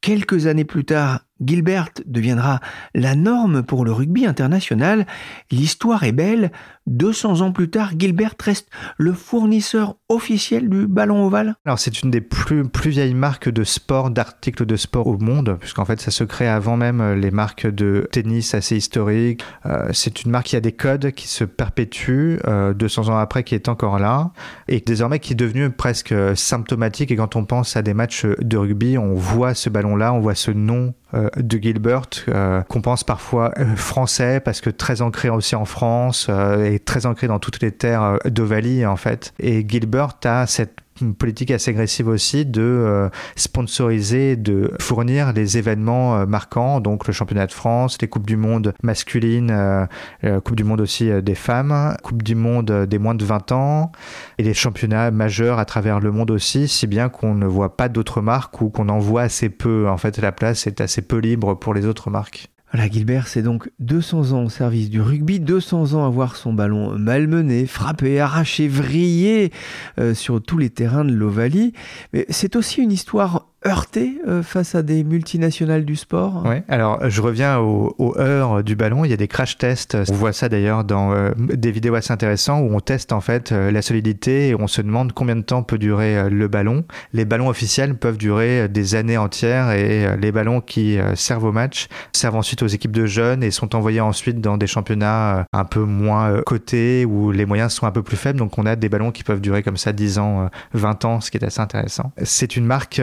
Quelques 0.00 0.46
années 0.46 0.64
plus 0.64 0.84
tard, 0.84 1.20
Gilbert 1.44 1.88
deviendra 2.06 2.60
la 2.94 3.16
norme 3.16 3.64
pour 3.64 3.84
le 3.84 3.90
rugby 3.90 4.24
international. 4.24 5.06
L'histoire 5.50 6.04
est 6.04 6.12
belle. 6.12 6.52
200 6.86 7.40
ans 7.40 7.52
plus 7.52 7.70
tard, 7.70 7.92
Gilbert 7.98 8.34
reste 8.40 8.68
le 8.98 9.12
fournisseur 9.12 9.96
officiel 10.08 10.68
du 10.68 10.86
ballon 10.86 11.24
ovale. 11.24 11.54
Alors 11.64 11.78
c'est 11.78 12.02
une 12.02 12.10
des 12.10 12.20
plus, 12.20 12.68
plus 12.68 12.90
vieilles 12.90 13.14
marques 13.14 13.48
de 13.48 13.64
sport, 13.64 14.10
d'articles 14.10 14.66
de 14.66 14.76
sport 14.76 15.06
au 15.06 15.18
monde, 15.18 15.56
puisqu'en 15.60 15.84
fait 15.84 16.00
ça 16.00 16.10
se 16.10 16.24
crée 16.24 16.48
avant 16.48 16.76
même 16.76 17.14
les 17.14 17.30
marques 17.30 17.66
de 17.66 18.08
tennis 18.10 18.54
assez 18.54 18.76
historiques. 18.76 19.42
Euh, 19.66 19.88
c'est 19.92 20.24
une 20.24 20.30
marque 20.30 20.46
qui 20.46 20.56
a 20.56 20.60
des 20.60 20.72
codes 20.72 21.12
qui 21.12 21.28
se 21.28 21.44
perpétuent 21.44 22.38
200 22.74 23.08
euh, 23.08 23.12
ans 23.12 23.18
après, 23.18 23.44
qui 23.44 23.54
est 23.54 23.68
encore 23.68 23.98
là, 23.98 24.32
et 24.68 24.80
désormais 24.80 25.18
qui 25.18 25.32
est 25.32 25.36
devenue 25.36 25.70
presque 25.70 26.14
symptomatique. 26.34 27.10
Et 27.10 27.16
quand 27.16 27.36
on 27.36 27.44
pense 27.44 27.76
à 27.76 27.82
des 27.82 27.94
matchs 27.94 28.26
de 28.26 28.56
rugby, 28.56 28.98
on 28.98 29.14
voit 29.14 29.54
ce 29.54 29.70
ballon-là, 29.70 30.12
on 30.12 30.20
voit 30.20 30.34
ce 30.34 30.50
nom 30.50 30.94
euh, 31.14 31.28
de 31.36 31.58
Gilbert, 31.58 32.08
euh, 32.28 32.62
qu'on 32.62 32.80
pense 32.80 33.04
parfois 33.04 33.52
euh, 33.58 33.76
français 33.76 34.40
parce 34.40 34.62
que 34.62 34.70
très 34.70 35.02
ancré 35.02 35.28
aussi 35.28 35.54
en 35.54 35.66
France 35.66 36.30
très 36.78 37.06
ancré 37.06 37.26
dans 37.26 37.38
toutes 37.38 37.60
les 37.60 37.72
terres 37.72 38.18
d'Ovalie 38.24 38.86
en 38.86 38.96
fait. 38.96 39.34
Et 39.40 39.64
Gilbert 39.68 40.18
a 40.24 40.46
cette 40.46 40.82
politique 41.18 41.50
assez 41.50 41.70
agressive 41.70 42.08
aussi 42.08 42.46
de 42.46 42.62
euh, 42.62 43.08
sponsoriser, 43.36 44.36
de 44.36 44.72
fournir 44.80 45.32
les 45.32 45.58
événements 45.58 46.16
euh, 46.16 46.26
marquants, 46.26 46.80
donc 46.80 47.06
le 47.06 47.12
championnat 47.12 47.46
de 47.46 47.52
France, 47.52 47.98
les 48.00 48.08
coupes 48.08 48.26
du 48.26 48.36
monde 48.36 48.74
masculines, 48.82 49.50
euh, 49.50 50.40
coupe 50.40 50.56
du 50.56 50.64
monde 50.64 50.80
aussi 50.80 51.10
des 51.22 51.34
femmes, 51.34 51.96
coupe 52.02 52.22
du 52.22 52.34
monde 52.34 52.86
des 52.86 52.98
moins 52.98 53.14
de 53.14 53.24
20 53.24 53.52
ans, 53.52 53.92
et 54.38 54.42
les 54.42 54.54
championnats 54.54 55.10
majeurs 55.10 55.58
à 55.58 55.64
travers 55.64 56.00
le 56.00 56.12
monde 56.12 56.30
aussi, 56.30 56.68
si 56.68 56.86
bien 56.86 57.08
qu'on 57.08 57.34
ne 57.34 57.46
voit 57.46 57.76
pas 57.76 57.88
d'autres 57.88 58.20
marques 58.20 58.60
ou 58.60 58.70
qu'on 58.70 58.88
en 58.88 58.98
voit 58.98 59.22
assez 59.22 59.48
peu. 59.48 59.88
En 59.88 59.96
fait, 59.96 60.18
la 60.18 60.32
place 60.32 60.66
est 60.66 60.80
assez 60.80 61.02
peu 61.02 61.18
libre 61.18 61.54
pour 61.54 61.74
les 61.74 61.86
autres 61.86 62.10
marques. 62.10 62.48
Voilà, 62.72 62.88
Gilbert, 62.88 63.28
c'est 63.28 63.42
donc 63.42 63.70
200 63.80 64.32
ans 64.32 64.44
au 64.44 64.48
service 64.48 64.88
du 64.88 65.02
rugby, 65.02 65.40
200 65.40 65.92
ans 65.92 66.06
à 66.06 66.08
voir 66.08 66.36
son 66.36 66.54
ballon 66.54 66.98
malmené, 66.98 67.66
frappé, 67.66 68.18
arraché, 68.18 68.66
vrillé 68.66 69.52
euh, 70.00 70.14
sur 70.14 70.42
tous 70.42 70.56
les 70.56 70.70
terrains 70.70 71.04
de 71.04 71.12
l'Ovalie. 71.12 71.74
Mais 72.14 72.24
c'est 72.30 72.56
aussi 72.56 72.80
une 72.80 72.90
histoire 72.90 73.51
heurté 73.66 74.18
euh, 74.26 74.42
face 74.42 74.74
à 74.74 74.82
des 74.82 75.04
multinationales 75.04 75.84
du 75.84 75.96
sport 75.96 76.42
Oui, 76.44 76.56
alors 76.68 77.08
je 77.08 77.20
reviens 77.20 77.58
au, 77.58 77.94
au, 77.98 78.16
heurt 78.18 78.62
du 78.62 78.76
ballon. 78.76 79.04
Il 79.04 79.10
y 79.10 79.14
a 79.14 79.16
des 79.16 79.28
crash 79.28 79.58
tests. 79.58 79.96
On 80.10 80.14
voit 80.14 80.32
ça 80.32 80.48
d'ailleurs 80.48 80.84
dans 80.84 81.12
euh, 81.12 81.30
des 81.36 81.70
vidéos 81.70 81.94
assez 81.94 82.12
intéressantes 82.12 82.68
où 82.68 82.74
on 82.74 82.80
teste 82.80 83.12
en 83.12 83.20
fait 83.20 83.52
euh, 83.52 83.70
la 83.70 83.82
solidité 83.82 84.48
et 84.48 84.54
on 84.54 84.66
se 84.66 84.82
demande 84.82 85.12
combien 85.12 85.36
de 85.36 85.42
temps 85.42 85.62
peut 85.62 85.78
durer 85.78 86.28
le 86.30 86.48
ballon. 86.48 86.84
Les 87.12 87.24
ballons 87.24 87.48
officiels 87.48 87.94
peuvent 87.96 88.18
durer 88.18 88.68
des 88.68 88.94
années 88.94 89.16
entières 89.16 89.70
et 89.72 90.16
les 90.16 90.32
ballons 90.32 90.60
qui 90.60 90.98
servent 91.14 91.44
au 91.44 91.52
match 91.52 91.88
servent 92.12 92.36
ensuite 92.36 92.62
aux 92.62 92.66
équipes 92.66 92.92
de 92.92 93.06
jeunes 93.06 93.42
et 93.42 93.50
sont 93.50 93.74
envoyés 93.74 94.00
ensuite 94.00 94.40
dans 94.40 94.56
des 94.56 94.66
championnats 94.66 95.46
un 95.52 95.64
peu 95.64 95.80
moins 95.80 96.40
cotés 96.42 97.04
où 97.04 97.30
les 97.30 97.46
moyens 97.46 97.72
sont 97.72 97.86
un 97.86 97.90
peu 97.90 98.02
plus 98.02 98.16
faibles. 98.16 98.38
Donc 98.38 98.58
on 98.58 98.66
a 98.66 98.76
des 98.76 98.88
ballons 98.88 99.10
qui 99.10 99.24
peuvent 99.24 99.40
durer 99.40 99.62
comme 99.62 99.76
ça 99.76 99.92
10 99.92 100.18
ans, 100.18 100.50
20 100.74 101.04
ans, 101.04 101.20
ce 101.20 101.30
qui 101.30 101.38
est 101.38 101.44
assez 101.44 101.60
intéressant. 101.60 102.12
C'est 102.22 102.56
une 102.56 102.66
marque 102.66 103.00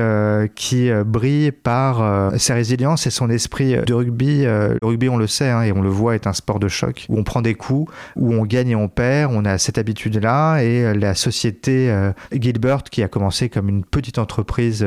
qui 0.55 0.89
euh, 0.89 1.03
brille 1.03 1.51
par 1.51 2.01
euh, 2.01 2.31
sa 2.37 2.53
résilience 2.53 3.07
et 3.07 3.09
son 3.09 3.29
esprit 3.29 3.75
de 3.85 3.93
rugby. 3.93 4.45
Euh, 4.45 4.75
le 4.81 4.87
rugby, 4.87 5.09
on 5.09 5.17
le 5.17 5.27
sait 5.27 5.49
hein, 5.49 5.63
et 5.63 5.71
on 5.71 5.81
le 5.81 5.89
voit, 5.89 6.15
est 6.15 6.27
un 6.27 6.33
sport 6.33 6.59
de 6.59 6.67
choc 6.67 7.05
où 7.09 7.17
on 7.17 7.23
prend 7.23 7.41
des 7.41 7.55
coups, 7.55 7.91
où 8.15 8.33
on 8.33 8.45
gagne 8.45 8.69
et 8.69 8.75
on 8.75 8.87
perd. 8.87 9.33
On 9.33 9.45
a 9.45 9.57
cette 9.57 9.77
habitude-là 9.77 10.59
et 10.59 10.93
la 10.93 11.15
société 11.15 11.93
Gilbert, 12.31 12.83
qui 12.83 13.03
a 13.03 13.07
commencé 13.07 13.49
comme 13.49 13.69
une 13.69 13.83
petite 13.83 14.17
entreprise 14.17 14.85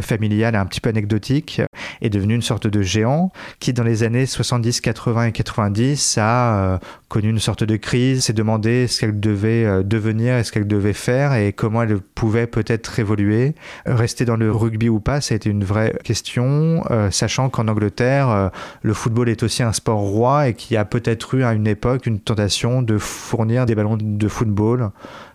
familiale 0.00 0.54
un 0.54 0.66
petit 0.66 0.80
peu 0.80 0.90
anecdotique, 0.90 1.60
est 2.00 2.10
devenue 2.10 2.34
une 2.34 2.42
sorte 2.42 2.66
de 2.66 2.82
géant 2.82 3.32
qui, 3.60 3.72
dans 3.72 3.84
les 3.84 4.02
années 4.02 4.26
70, 4.26 4.80
80 4.80 5.26
et 5.26 5.32
90, 5.32 6.18
a 6.20 6.80
connu 7.08 7.30
une 7.30 7.38
sorte 7.38 7.64
de 7.64 7.76
crise, 7.76 8.24
s'est 8.24 8.32
demandé 8.32 8.86
ce 8.86 9.00
qu'elle 9.00 9.18
devait 9.20 9.82
devenir 9.84 10.36
et 10.36 10.44
ce 10.44 10.52
qu'elle 10.52 10.66
devait 10.66 10.92
faire 10.92 11.34
et 11.34 11.52
comment 11.52 11.82
elle 11.82 12.00
pouvait 12.00 12.46
peut-être 12.46 12.98
évoluer, 12.98 13.54
rester 13.86 14.24
dans 14.24 14.36
le 14.36 14.50
rugby 14.50 14.88
ou 14.92 15.00
pas, 15.00 15.20
ça 15.20 15.34
a 15.34 15.36
été 15.36 15.50
une 15.50 15.64
vraie 15.64 15.94
question, 16.04 16.84
euh, 16.90 17.10
sachant 17.10 17.48
qu'en 17.48 17.68
Angleterre, 17.68 18.28
euh, 18.30 18.48
le 18.82 18.94
football 18.94 19.28
est 19.28 19.42
aussi 19.42 19.62
un 19.62 19.72
sport 19.72 19.98
roi 19.98 20.48
et 20.48 20.54
qu'il 20.54 20.74
y 20.74 20.76
a 20.76 20.84
peut-être 20.84 21.34
eu 21.34 21.44
à 21.44 21.52
une 21.52 21.66
époque 21.66 22.06
une 22.06 22.20
tentation 22.20 22.82
de 22.82 22.98
fournir 22.98 23.66
des 23.66 23.74
ballons 23.74 23.98
de 24.00 24.28
football 24.28 24.90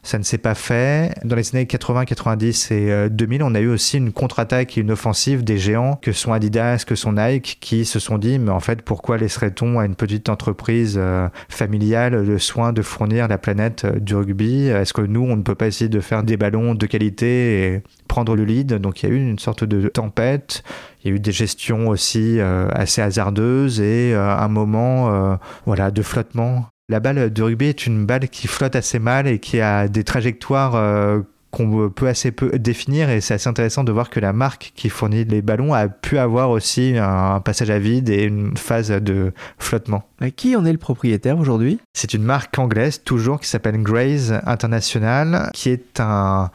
ça 0.07 0.17
ne 0.17 0.23
s'est 0.23 0.37
pas 0.37 0.55
fait. 0.55 1.13
Dans 1.25 1.35
les 1.35 1.53
années 1.53 1.65
80, 1.65 2.05
90 2.05 2.71
et 2.71 3.09
2000, 3.09 3.41
euh, 3.41 3.45
on 3.45 3.55
a 3.55 3.59
eu 3.59 3.67
aussi 3.67 3.97
une 3.97 4.13
contre-attaque 4.13 4.77
et 4.77 4.81
une 4.81 4.91
offensive 4.91 5.43
des 5.43 5.57
géants 5.57 5.99
que 6.01 6.13
sont 6.13 6.31
Adidas, 6.31 6.85
que 6.87 6.95
sont 6.95 7.11
Nike, 7.11 7.57
qui 7.59 7.83
se 7.83 7.99
sont 7.99 8.17
dit, 8.17 8.39
mais 8.39 8.51
en 8.51 8.61
fait, 8.61 8.83
pourquoi 8.83 9.17
laisserait-on 9.17 9.79
à 9.79 9.85
une 9.85 9.95
petite 9.95 10.29
entreprise 10.29 10.95
euh, 10.97 11.27
familiale 11.49 12.23
le 12.25 12.39
soin 12.39 12.71
de 12.71 12.81
fournir 12.81 13.27
la 13.27 13.37
planète 13.37 13.83
euh, 13.83 13.99
du 13.99 14.15
rugby? 14.15 14.67
Est-ce 14.67 14.93
que 14.93 15.01
nous, 15.01 15.23
on 15.23 15.35
ne 15.35 15.41
peut 15.41 15.55
pas 15.55 15.67
essayer 15.67 15.89
de 15.89 15.99
faire 15.99 16.23
des 16.23 16.37
ballons 16.37 16.73
de 16.73 16.85
qualité 16.85 17.73
et 17.73 17.83
prendre 18.07 18.33
le 18.37 18.45
lead? 18.45 18.75
Donc 18.75 19.03
il 19.03 19.09
y 19.09 19.11
a 19.11 19.13
eu 19.13 19.19
une 19.19 19.39
sorte 19.39 19.65
de 19.65 19.89
tempête. 19.89 20.63
Il 21.03 21.09
y 21.09 21.13
a 21.13 21.15
eu 21.17 21.19
des 21.19 21.33
gestions 21.33 21.89
aussi 21.89 22.39
assez 22.39 23.01
hasardeuses 23.01 23.79
et 23.79 24.13
un 24.13 24.47
moment 24.47 25.37
voilà 25.65 25.89
de 25.91 26.01
flottement 26.01 26.65
la 26.89 26.99
balle 26.99 27.31
de 27.31 27.43
rugby 27.43 27.65
est 27.65 27.85
une 27.85 28.05
balle 28.05 28.29
qui 28.29 28.47
flotte 28.47 28.75
assez 28.75 28.99
mal 28.99 29.27
et 29.27 29.39
qui 29.39 29.59
a 29.59 29.87
des 29.87 30.03
trajectoires 30.03 30.75
euh, 30.75 31.21
qu'on 31.51 31.89
peut 31.89 32.07
assez 32.07 32.31
peu 32.31 32.57
définir 32.59 33.09
et 33.09 33.19
c'est 33.19 33.33
assez 33.33 33.49
intéressant 33.49 33.83
de 33.83 33.91
voir 33.91 34.09
que 34.09 34.19
la 34.19 34.31
marque 34.33 34.71
qui 34.75 34.89
fournit 34.89 35.25
les 35.25 35.41
ballons 35.41 35.73
a 35.73 35.87
pu 35.87 36.17
avoir 36.17 36.49
aussi 36.49 36.95
un 36.97 37.39
passage 37.41 37.69
à 37.69 37.79
vide 37.79 38.09
et 38.09 38.23
une 38.23 38.55
phase 38.55 38.89
de 38.89 39.33
flottement. 39.57 40.03
Qui 40.35 40.55
en 40.55 40.65
est 40.65 40.71
le 40.71 40.77
propriétaire 40.77 41.37
aujourd'hui? 41.37 41.79
C'est 41.93 42.13
une 42.13 42.23
marque 42.23 42.57
anglaise 42.57 43.03
toujours 43.03 43.39
qui 43.39 43.47
s'appelle 43.47 43.81
Graze 43.81 44.39
International 44.45 45.51
qui 45.53 45.69
est 45.69 45.99
un 45.99 46.51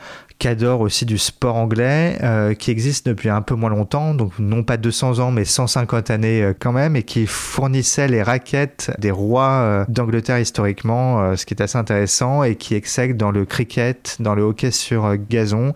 adore 0.48 0.80
aussi 0.80 1.04
du 1.04 1.18
sport 1.18 1.56
anglais, 1.56 2.18
euh, 2.22 2.54
qui 2.54 2.70
existe 2.70 3.06
depuis 3.06 3.28
un 3.28 3.42
peu 3.42 3.54
moins 3.54 3.70
longtemps, 3.70 4.14
donc 4.14 4.32
non 4.38 4.62
pas 4.62 4.76
200 4.76 5.18
ans, 5.18 5.30
mais 5.30 5.44
150 5.44 6.10
années 6.10 6.42
euh, 6.42 6.52
quand 6.58 6.72
même, 6.72 6.96
et 6.96 7.02
qui 7.02 7.26
fournissait 7.26 8.08
les 8.08 8.22
raquettes 8.22 8.92
des 8.98 9.10
rois 9.10 9.50
euh, 9.50 9.84
d'Angleterre 9.88 10.38
historiquement, 10.38 11.36
ce 11.36 11.46
qui 11.46 11.54
est 11.54 11.62
assez 11.62 11.78
intéressant, 11.78 12.42
et 12.42 12.56
qui 12.56 12.74
excelle 12.74 13.16
dans 13.16 13.30
le 13.30 13.44
cricket, 13.44 14.16
dans 14.20 14.34
le 14.34 14.42
hockey 14.42 14.70
sur 14.70 15.16
gazon, 15.16 15.74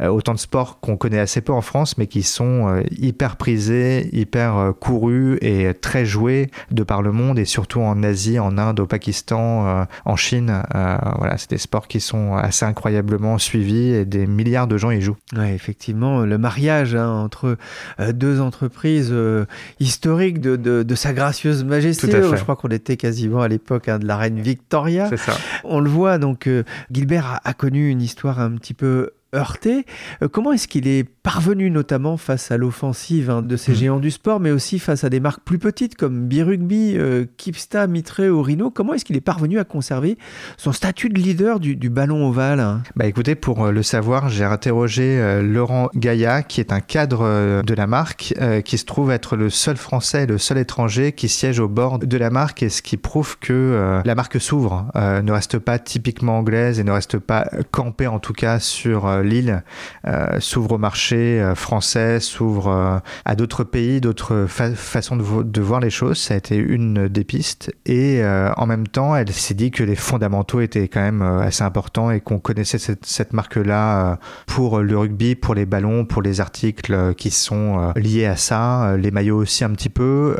autant 0.00 0.34
de 0.34 0.38
sports 0.38 0.80
qu'on 0.80 0.96
connaît 0.96 1.18
assez 1.18 1.40
peu 1.40 1.52
en 1.52 1.60
France, 1.60 1.98
mais 1.98 2.06
qui 2.06 2.22
sont 2.22 2.82
hyper 2.90 3.36
prisés, 3.36 4.08
hyper 4.12 4.72
courus 4.78 5.38
et 5.40 5.72
très 5.74 6.04
joués 6.04 6.50
de 6.70 6.82
par 6.82 7.02
le 7.02 7.12
monde, 7.12 7.38
et 7.38 7.44
surtout 7.44 7.80
en 7.80 8.02
Asie, 8.02 8.38
en 8.38 8.58
Inde, 8.58 8.80
au 8.80 8.86
Pakistan, 8.86 9.86
en 10.04 10.16
Chine. 10.16 10.62
voilà, 10.72 11.36
c'est 11.38 11.50
des 11.50 11.58
sports 11.58 11.88
qui 11.88 12.00
sont 12.00 12.34
assez 12.34 12.64
incroyablement 12.64 13.38
suivis 13.38 13.90
et 13.90 14.04
des 14.04 14.26
milliards 14.26 14.66
de 14.66 14.76
gens 14.76 14.90
y 14.90 15.00
jouent. 15.00 15.16
Ouais, 15.36 15.54
effectivement, 15.54 16.20
le 16.20 16.38
mariage 16.38 16.94
hein, 16.94 17.08
entre 17.10 17.56
euh, 18.00 18.12
deux 18.12 18.40
entreprises 18.40 19.10
euh, 19.12 19.46
historiques 19.80 20.40
de, 20.40 20.56
de, 20.56 20.94
sa 20.94 21.12
gracieuse 21.12 21.64
majesté. 21.64 22.10
Je 22.10 22.42
crois 22.42 22.56
qu'on 22.56 22.68
était 22.68 22.96
quasiment 22.96 23.40
à 23.40 23.48
l'époque 23.48 23.88
hein, 23.88 23.98
de 23.98 24.06
la 24.06 24.16
reine 24.16 24.40
Victoria. 24.40 25.08
C'est 25.08 25.16
ça. 25.16 25.36
On 25.64 25.80
le 25.80 25.90
voit, 25.90 26.18
donc 26.18 26.46
euh, 26.46 26.64
Gilbert 26.90 27.40
a, 27.44 27.54
connu 27.54 27.90
une 27.90 28.02
histoire 28.02 28.40
un 28.40 28.52
petit 28.52 28.74
peu 28.74 29.10
heurté. 29.36 29.84
Euh, 30.22 30.28
comment 30.28 30.52
est-ce 30.52 30.68
qu'il 30.68 30.88
est 30.88 31.04
parvenu, 31.04 31.70
notamment 31.70 32.16
face 32.16 32.50
à 32.50 32.56
l'offensive 32.56 33.30
hein, 33.30 33.42
de 33.42 33.56
ces 33.56 33.72
hmm. 33.72 33.76
géants 33.76 34.00
du 34.00 34.10
sport, 34.10 34.40
mais 34.40 34.50
aussi 34.50 34.78
face 34.78 35.04
à 35.04 35.10
des 35.10 35.20
marques 35.20 35.42
plus 35.44 35.58
petites 35.58 35.96
comme 35.96 36.26
Birugby, 36.26 36.94
euh, 36.96 37.24
Kipsta, 37.36 37.86
Mitre 37.86 38.24
ou 38.26 38.42
Rhino? 38.42 38.70
Comment 38.70 38.94
est-ce 38.94 39.04
qu'il 39.04 39.16
est 39.16 39.20
parvenu 39.20 39.58
à 39.58 39.64
conserver 39.64 40.18
son 40.56 40.72
statut 40.72 41.08
de 41.08 41.18
leader 41.18 41.60
du, 41.60 41.76
ballon 41.90 42.28
ovale 42.28 42.60
hein? 42.60 42.82
Bah 42.96 43.06
écoutez, 43.06 43.34
pour 43.34 43.66
euh, 43.66 43.70
le 43.70 43.82
savoir, 43.82 44.28
j'ai 44.28 44.44
interrogé 44.44 44.96
Laurent 45.42 45.88
Gaïa, 45.94 46.42
qui 46.42 46.60
est 46.60 46.72
un 46.72 46.80
cadre 46.80 47.62
de 47.62 47.74
la 47.74 47.86
marque, 47.86 48.34
qui 48.64 48.78
se 48.78 48.84
trouve 48.84 49.10
être 49.10 49.36
le 49.36 49.50
seul 49.50 49.76
Français, 49.76 50.26
le 50.26 50.38
seul 50.38 50.58
étranger 50.58 51.12
qui 51.12 51.28
siège 51.28 51.60
au 51.60 51.68
bord 51.68 51.98
de 51.98 52.16
la 52.16 52.30
marque, 52.30 52.62
et 52.62 52.68
ce 52.68 52.82
qui 52.82 52.96
prouve 52.96 53.38
que 53.38 54.02
la 54.04 54.14
marque 54.14 54.40
s'ouvre, 54.40 54.86
ne 54.94 55.32
reste 55.32 55.58
pas 55.58 55.78
typiquement 55.78 56.38
anglaise 56.38 56.80
et 56.80 56.84
ne 56.84 56.92
reste 56.92 57.18
pas 57.18 57.48
campée 57.70 58.06
en 58.06 58.18
tout 58.18 58.32
cas 58.32 58.58
sur 58.58 59.22
l'île 59.26 59.62
euh, 60.06 60.40
s'ouvre 60.40 60.72
au 60.72 60.78
marché 60.78 61.40
euh, 61.40 61.54
français, 61.54 62.20
s'ouvre 62.20 62.68
euh, 62.68 62.98
à 63.24 63.34
d'autres 63.34 63.64
pays, 63.64 64.00
d'autres 64.00 64.46
façons 64.48 65.16
de, 65.16 65.60
voir 65.60 65.80
les 65.80 65.90
choses. 65.90 66.18
Ça 66.18 66.34
a 66.34 66.36
été 66.36 66.56
une 66.56 67.08
des 67.08 67.24
pistes. 67.24 67.74
Et 67.84 68.22
en 68.56 68.66
même 68.66 68.86
temps, 68.86 69.16
elle 69.16 69.32
s'est 69.32 69.54
dit 69.54 69.70
que 69.70 69.82
les 69.82 69.96
fondamentaux 69.96 70.60
étaient 70.60 70.88
quand 70.88 71.00
même 71.00 71.22
assez 71.22 71.62
importants 71.62 72.10
et 72.10 72.20
qu'on 72.20 72.38
connaissait 72.38 72.78
cette, 72.78 73.32
marque-là 73.32 74.18
pour 74.46 74.80
le 74.80 74.96
rugby, 74.96 75.34
pour 75.34 75.54
les 75.54 75.66
ballons, 75.66 76.04
pour 76.04 76.22
les 76.22 76.40
articles 76.40 77.14
qui 77.14 77.30
sont 77.30 77.92
liés 77.96 78.26
à 78.26 78.36
ça, 78.36 78.96
les 78.96 79.10
maillots 79.10 79.38
aussi 79.38 79.64
un 79.64 79.70
petit 79.70 79.88
peu. 79.88 80.36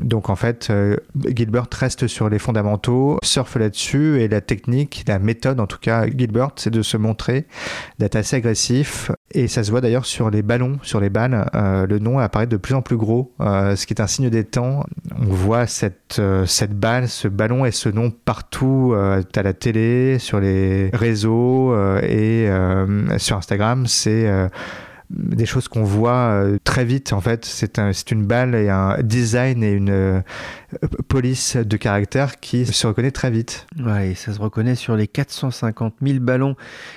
donc 0.00 0.28
en 0.28 0.36
fait, 0.36 0.72
Gilbert 1.34 1.66
reste 1.72 2.06
sur 2.06 2.28
les 2.28 2.38
fondamentaux, 2.38 3.18
surfe 3.22 3.56
là-dessus 3.56 4.20
et 4.20 4.28
la 4.28 4.40
technique, 4.40 5.04
la 5.06 5.18
méthode 5.18 5.60
en 5.60 5.66
tout 5.66 5.78
cas, 5.80 6.06
Gilbert, 6.06 6.50
c'est 6.56 6.70
de 6.70 6.82
se 6.82 6.96
montrer, 6.96 7.46
d'être 7.98 8.16
assez 8.18 8.36
agressif 8.36 9.10
et 9.32 9.48
ça 9.48 9.64
se 9.64 9.70
voit 9.70 9.80
d'ailleurs 9.80 10.06
sur 10.06 10.30
les 10.30 10.42
ballons, 10.42 10.78
sur 10.82 11.00
les 11.00 11.10
balles. 11.10 11.48
Euh, 11.54 11.86
le 11.86 11.98
nom 11.98 12.18
apparaît 12.18 12.46
de 12.46 12.56
plus 12.56 12.74
en 12.74 12.82
plus 12.82 12.96
gros, 12.96 13.32
euh, 13.40 13.76
ce 13.76 13.86
qui 13.86 13.94
est 13.94 14.00
un 14.00 14.06
signe 14.06 14.30
des 14.30 14.44
temps. 14.44 14.84
On 15.18 15.26
voit 15.26 15.66
cette, 15.66 16.20
cette 16.46 16.78
balle, 16.78 17.08
ce 17.08 17.28
ballon 17.28 17.64
et 17.64 17.70
ce 17.70 17.88
nom 17.88 18.10
partout 18.10 18.94
à 18.94 19.42
la 19.42 19.52
télé, 19.52 20.18
sur 20.18 20.40
les 20.40 20.90
réseaux 20.92 21.74
et 22.02 22.48
sur 23.18 23.36
Instagram. 23.36 23.86
C'est 23.86 24.26
des 25.10 25.46
choses 25.46 25.68
qu'on 25.68 25.84
voit 25.84 26.30
euh, 26.32 26.58
très 26.64 26.84
vite 26.84 27.12
en 27.12 27.20
fait. 27.20 27.44
C'est 27.44 27.78
un, 27.78 27.92
une 28.10 28.24
balle 28.24 28.54
et 28.54 28.68
un 28.68 28.98
design 29.02 29.62
et 29.62 29.72
une 29.72 29.90
euh, 29.90 30.20
police 31.08 31.56
de 31.56 31.76
caractère 31.76 32.40
qui 32.40 32.66
se 32.66 32.86
reconnaît 32.86 33.10
très 33.10 33.30
vite. 33.30 33.66
Ouais, 33.78 34.14
ça 34.14 34.32
se 34.32 34.40
reconnaît 34.40 34.74
sur 34.74 34.96
les 34.96 35.06
450 35.06 35.94
000 36.02 36.20
ballons 36.20 36.56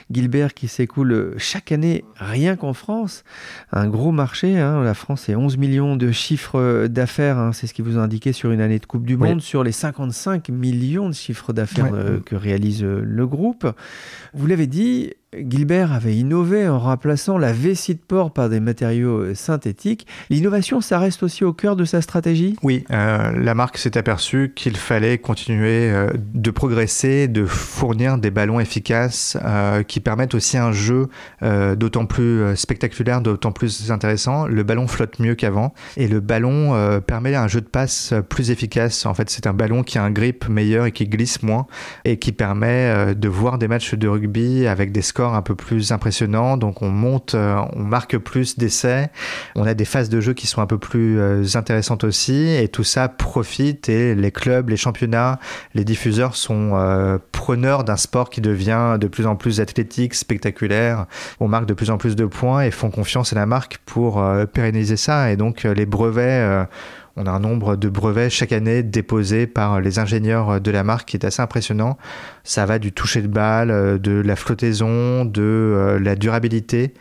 Gilbert 0.09 0.53
qui 0.53 0.67
s'écoulent 0.67 1.35
chaque 1.37 1.71
année 1.71 2.03
rien 2.15 2.55
qu'en 2.55 2.73
France. 2.73 3.23
Un 3.71 3.87
gros 3.87 4.11
marché, 4.11 4.59
hein. 4.59 4.83
la 4.83 4.93
France 4.93 5.29
est 5.29 5.35
11 5.35 5.57
millions 5.57 5.95
de 5.95 6.11
chiffres 6.11 6.87
d'affaires, 6.87 7.37
hein. 7.37 7.53
c'est 7.53 7.67
ce 7.67 7.73
qui 7.73 7.81
vous 7.81 7.97
a 7.97 8.01
indiqué 8.01 8.33
sur 8.33 8.51
une 8.51 8.61
année 8.61 8.79
de 8.79 8.85
Coupe 8.85 9.05
du 9.05 9.17
Monde, 9.17 9.41
sur 9.41 9.63
les 9.63 9.71
55 9.71 10.49
millions 10.49 11.09
de 11.09 11.13
chiffres 11.13 11.53
d'affaires 11.53 11.93
euh, 11.93 12.19
que 12.19 12.35
réalise 12.35 12.83
le 12.83 13.27
groupe. 13.27 13.67
Vous 14.33 14.47
l'avez 14.47 14.67
dit, 14.67 15.13
Gilbert 15.37 15.93
avait 15.93 16.15
innové 16.15 16.67
en 16.67 16.77
remplaçant 16.77 17.37
la 17.37 17.53
vessie 17.53 17.95
de 17.95 18.01
porc 18.05 18.33
par 18.33 18.49
des 18.49 18.59
matériaux 18.59 19.19
euh, 19.19 19.35
synthétiques. 19.35 20.05
L'innovation, 20.29 20.81
ça 20.81 20.99
reste 20.99 21.23
aussi 21.23 21.45
au 21.45 21.53
cœur 21.53 21.77
de 21.77 21.85
sa 21.85 22.01
stratégie? 22.01 22.57
Oui, 22.63 22.83
euh, 22.91 23.31
la 23.31 23.55
marque 23.61 23.77
s'est 23.77 23.95
aperçue 23.97 24.53
qu'il 24.55 24.75
fallait 24.75 25.17
continuer 25.19 25.91
euh, 25.91 26.09
de 26.15 26.49
progresser, 26.49 27.27
de 27.27 27.45
fournir 27.45 28.17
des 28.17 28.31
ballons 28.31 28.59
efficaces 28.59 29.37
qui 29.87 29.99
permettent 29.99 30.33
aussi 30.33 30.57
un 30.57 30.71
jeu 30.71 31.07
d'autant 31.41 32.05
plus 32.05 32.55
spectaculaire, 32.55 33.21
d'autant 33.21 33.51
plus 33.51 33.91
intéressant. 33.91 34.47
Le 34.47 34.63
ballon 34.63 34.87
flotte 34.87 35.19
mieux 35.19 35.35
qu'avant 35.35 35.73
et 35.97 36.07
le 36.07 36.19
ballon 36.19 37.01
permet 37.05 37.35
un 37.35 37.47
jeu 37.47 37.61
de 37.61 37.67
passe 37.67 38.13
plus 38.29 38.51
efficace. 38.51 39.05
En 39.05 39.13
fait, 39.13 39.29
c'est 39.29 39.47
un 39.47 39.53
ballon 39.53 39.83
qui 39.83 39.97
a 39.97 40.03
un 40.03 40.11
grip 40.11 40.47
meilleur 40.49 40.85
et 40.85 40.91
qui 40.91 41.07
glisse 41.07 41.43
moins 41.43 41.67
et 42.05 42.17
qui 42.17 42.31
permet 42.31 43.15
de 43.15 43.27
voir 43.27 43.57
des 43.57 43.67
matchs 43.67 43.95
de 43.95 44.07
rugby 44.07 44.67
avec 44.67 44.91
des 44.91 45.01
scores 45.01 45.35
un 45.35 45.41
peu 45.41 45.55
plus 45.55 45.91
impressionnant. 45.91 46.57
Donc 46.57 46.81
on 46.81 46.89
monte, 46.89 47.35
euh, 47.35 47.61
on 47.73 47.83
marque 47.83 48.17
plus 48.17 48.57
d'essais. 48.57 49.09
On 49.55 49.65
a 49.65 49.73
des 49.73 49.85
phases 49.85 50.09
de 50.09 50.21
jeu 50.21 50.33
qui 50.33 50.47
sont 50.47 50.61
un 50.61 50.67
peu 50.67 50.77
plus 50.77 51.19
euh, 51.19 51.43
intéressantes 51.55 52.03
aussi. 52.03 52.47
Et 52.47 52.67
tout 52.67 52.83
ça 52.83 53.09
profite 53.09 53.50
et 53.59 54.15
les 54.15 54.31
clubs, 54.31 54.69
les 54.69 54.77
championnats, 54.77 55.39
les 55.73 55.83
diffuseurs 55.83 56.35
sont 56.35 56.71
euh, 56.73 57.17
preneurs 57.31 57.83
d'un 57.83 57.97
sport 57.97 58.29
qui 58.29 58.41
devient 58.41 58.97
de 58.99 59.07
plus 59.07 59.27
en 59.27 59.35
plus 59.35 59.59
athlétique, 59.59 60.13
spectaculaire. 60.13 61.05
On 61.39 61.47
marque 61.47 61.65
de 61.65 61.73
plus 61.73 61.89
en 61.89 61.97
plus 61.97 62.15
de 62.15 62.25
points 62.25 62.63
et 62.63 62.71
font 62.71 62.89
confiance 62.89 63.33
à 63.33 63.35
la 63.35 63.45
marque 63.45 63.79
pour 63.85 64.23
pérenniser 64.53 64.97
ça. 64.97 65.31
Et 65.31 65.35
donc 65.35 65.63
les 65.63 65.85
brevets 65.85 66.67
on 67.15 67.25
a 67.25 67.31
un 67.31 67.39
nombre 67.39 67.75
de 67.75 67.89
brevets 67.89 68.29
chaque 68.29 68.51
année 68.51 68.83
déposés 68.83 69.47
par 69.47 69.81
les 69.81 69.99
ingénieurs 69.99 70.61
de 70.61 70.71
la 70.71 70.83
marque 70.83 71.09
qui 71.09 71.17
est 71.17 71.25
assez 71.25 71.41
impressionnant. 71.41 71.97
Ça 72.43 72.65
va 72.65 72.79
du 72.79 72.91
toucher 72.91 73.21
de 73.21 73.27
balle, 73.27 73.69
euh, 73.69 73.97
de 73.97 74.11
la 74.11 74.35
flottaison, 74.35 75.25
de 75.25 75.41
euh, 75.41 75.99
la 75.99 76.15
durabilité. 76.15 76.93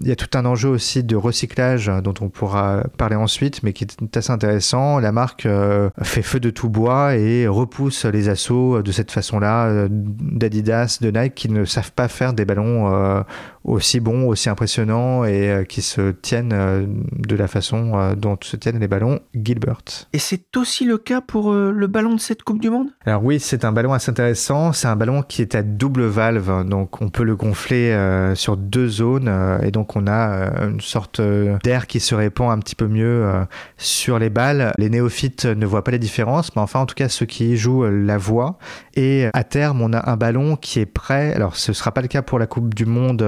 Il 0.00 0.08
y 0.08 0.12
a 0.12 0.16
tout 0.16 0.36
un 0.36 0.44
enjeu 0.44 0.68
aussi 0.68 1.04
de 1.04 1.16
recyclage 1.16 1.90
dont 2.02 2.14
on 2.20 2.28
pourra 2.28 2.84
parler 2.96 3.16
ensuite, 3.16 3.62
mais 3.62 3.72
qui 3.72 3.84
est 3.84 4.16
assez 4.16 4.32
intéressant. 4.32 4.98
La 4.98 5.12
marque 5.12 5.46
euh, 5.46 5.90
fait 6.02 6.22
feu 6.22 6.40
de 6.40 6.50
tout 6.50 6.68
bois 6.68 7.16
et 7.16 7.46
repousse 7.46 8.04
les 8.06 8.28
assauts 8.28 8.82
de 8.82 8.92
cette 8.92 9.10
façon-là 9.10 9.86
d'Adidas, 9.88 10.98
de 11.00 11.10
Nike 11.10 11.34
qui 11.34 11.48
ne 11.48 11.64
savent 11.64 11.92
pas 11.92 12.08
faire 12.08 12.32
des 12.32 12.44
ballons 12.44 13.24
aussi 13.64 14.00
bons, 14.00 14.26
aussi 14.26 14.48
impressionnants 14.48 15.24
et 15.24 15.64
qui 15.68 15.82
se 15.82 16.10
tiennent 16.10 16.86
de 17.12 17.36
la 17.36 17.48
façon 17.48 18.14
dont 18.16 18.36
se 18.40 18.56
tiennent 18.56 18.80
les 18.80 18.88
ballons 18.88 19.20
Et 20.12 20.18
c'est 20.18 20.56
aussi 20.56 20.84
le 20.84 20.98
cas 20.98 21.20
pour 21.20 21.52
le 21.52 21.86
ballon 21.86 22.14
de 22.14 22.20
cette 22.20 22.42
Coupe 22.42 22.60
du 22.60 22.70
Monde? 22.70 22.88
Alors 23.04 23.24
oui, 23.24 23.40
c'est 23.40 23.64
un 23.64 23.72
ballon 23.72 23.92
assez 23.92 24.10
intéressant 24.10 24.72
un 24.88 24.96
ballon 24.96 25.22
qui 25.22 25.42
est 25.42 25.54
à 25.54 25.62
double 25.62 26.04
valve, 26.04 26.64
donc 26.66 27.00
on 27.02 27.08
peut 27.08 27.22
le 27.22 27.36
gonfler 27.36 27.92
euh, 27.92 28.34
sur 28.34 28.56
deux 28.56 28.88
zones 28.88 29.28
euh, 29.28 29.60
et 29.60 29.70
donc 29.70 29.96
on 29.96 30.06
a 30.06 30.30
euh, 30.30 30.70
une 30.70 30.80
sorte 30.80 31.20
d'air 31.62 31.86
qui 31.86 32.00
se 32.00 32.14
répand 32.14 32.50
un 32.50 32.58
petit 32.58 32.74
peu 32.74 32.86
mieux 32.86 33.26
sur 33.76 34.18
les 34.18 34.30
balles. 34.30 34.72
Les 34.78 34.90
néophytes 34.90 35.44
ne 35.44 35.66
voient 35.66 35.84
pas 35.84 35.90
les 35.90 35.98
différences, 35.98 36.54
mais 36.56 36.62
enfin 36.62 36.80
en 36.80 36.86
tout 36.86 36.94
cas 36.94 37.08
ceux 37.08 37.26
qui 37.26 37.50
y 37.50 37.56
jouent 37.56 37.84
la 37.84 38.18
voient. 38.18 38.58
Et 38.94 39.26
à 39.32 39.44
terme, 39.44 39.82
on 39.82 39.92
a 39.92 40.10
un 40.10 40.16
ballon 40.16 40.56
qui 40.56 40.80
est 40.80 40.86
prêt. 40.86 41.32
Alors 41.34 41.56
ce 41.56 41.72
sera 41.72 41.92
pas 41.92 42.00
le 42.00 42.08
cas 42.08 42.22
pour 42.22 42.38
la 42.38 42.46
Coupe 42.46 42.74
du 42.74 42.86
Monde, 42.86 43.24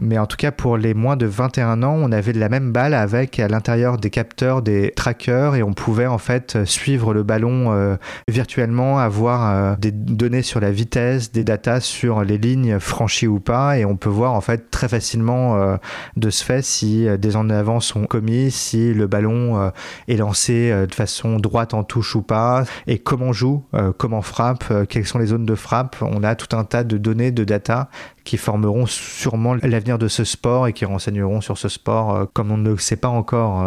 mais 0.00 0.18
en 0.18 0.26
tout 0.26 0.36
cas 0.36 0.52
pour 0.52 0.76
les 0.76 0.94
moins 0.94 1.16
de 1.16 1.26
21 1.26 1.82
ans, 1.82 1.96
on 1.98 2.12
avait 2.12 2.32
la 2.32 2.48
même 2.48 2.72
balle 2.72 2.94
avec 2.94 3.38
à 3.38 3.48
l'intérieur 3.48 3.98
des 3.98 4.10
capteurs, 4.10 4.62
des 4.62 4.92
trackers 4.94 5.56
et 5.56 5.59
on 5.62 5.72
pouvait 5.72 6.06
en 6.06 6.18
fait 6.18 6.64
suivre 6.64 7.14
le 7.14 7.22
ballon 7.22 7.96
virtuellement, 8.28 8.98
avoir 8.98 9.76
des 9.78 9.90
données 9.92 10.42
sur 10.42 10.60
la 10.60 10.70
vitesse 10.70 11.32
des 11.32 11.44
datas 11.44 11.80
sur 11.80 12.22
les 12.22 12.38
lignes 12.38 12.78
franchies 12.78 13.26
ou 13.26 13.40
pas, 13.40 13.78
et 13.78 13.84
on 13.84 13.96
peut 13.96 14.08
voir 14.08 14.34
en 14.34 14.40
fait 14.40 14.70
très 14.70 14.88
facilement 14.88 15.56
euh, 15.56 15.76
de 16.16 16.30
ce 16.30 16.44
fait 16.44 16.62
si 16.62 17.06
euh, 17.06 17.16
des 17.16 17.36
en 17.36 17.50
avant 17.50 17.80
sont 17.80 18.04
commis, 18.04 18.50
si 18.50 18.92
le 18.92 19.06
ballon 19.06 19.60
euh, 19.60 19.70
est 20.08 20.16
lancé 20.16 20.70
de 20.70 20.94
façon 20.94 21.38
droite 21.38 21.74
en 21.74 21.84
touche 21.84 22.16
ou 22.16 22.22
pas, 22.22 22.64
et 22.86 22.98
comment 22.98 23.32
joue, 23.32 23.64
comment 23.98 24.22
frappe, 24.22 24.64
quelles 24.88 25.06
sont 25.06 25.18
les 25.18 25.26
zones 25.26 25.46
de 25.46 25.54
frappe. 25.54 25.96
On 26.00 26.22
a 26.22 26.34
tout 26.34 26.56
un 26.56 26.64
tas 26.64 26.84
de 26.84 26.96
données, 26.98 27.30
de 27.30 27.44
data 27.44 27.88
qui 28.24 28.36
formeront 28.36 28.86
sûrement 28.86 29.54
l'avenir 29.62 29.98
de 29.98 30.08
ce 30.08 30.24
sport 30.24 30.66
et 30.66 30.72
qui 30.72 30.84
renseigneront 30.84 31.40
sur 31.40 31.58
ce 31.58 31.68
sport 31.68 32.26
comme 32.32 32.50
on 32.50 32.56
ne 32.56 32.70
le 32.70 32.78
sait 32.78 32.96
pas 32.96 33.08
encore. 33.08 33.64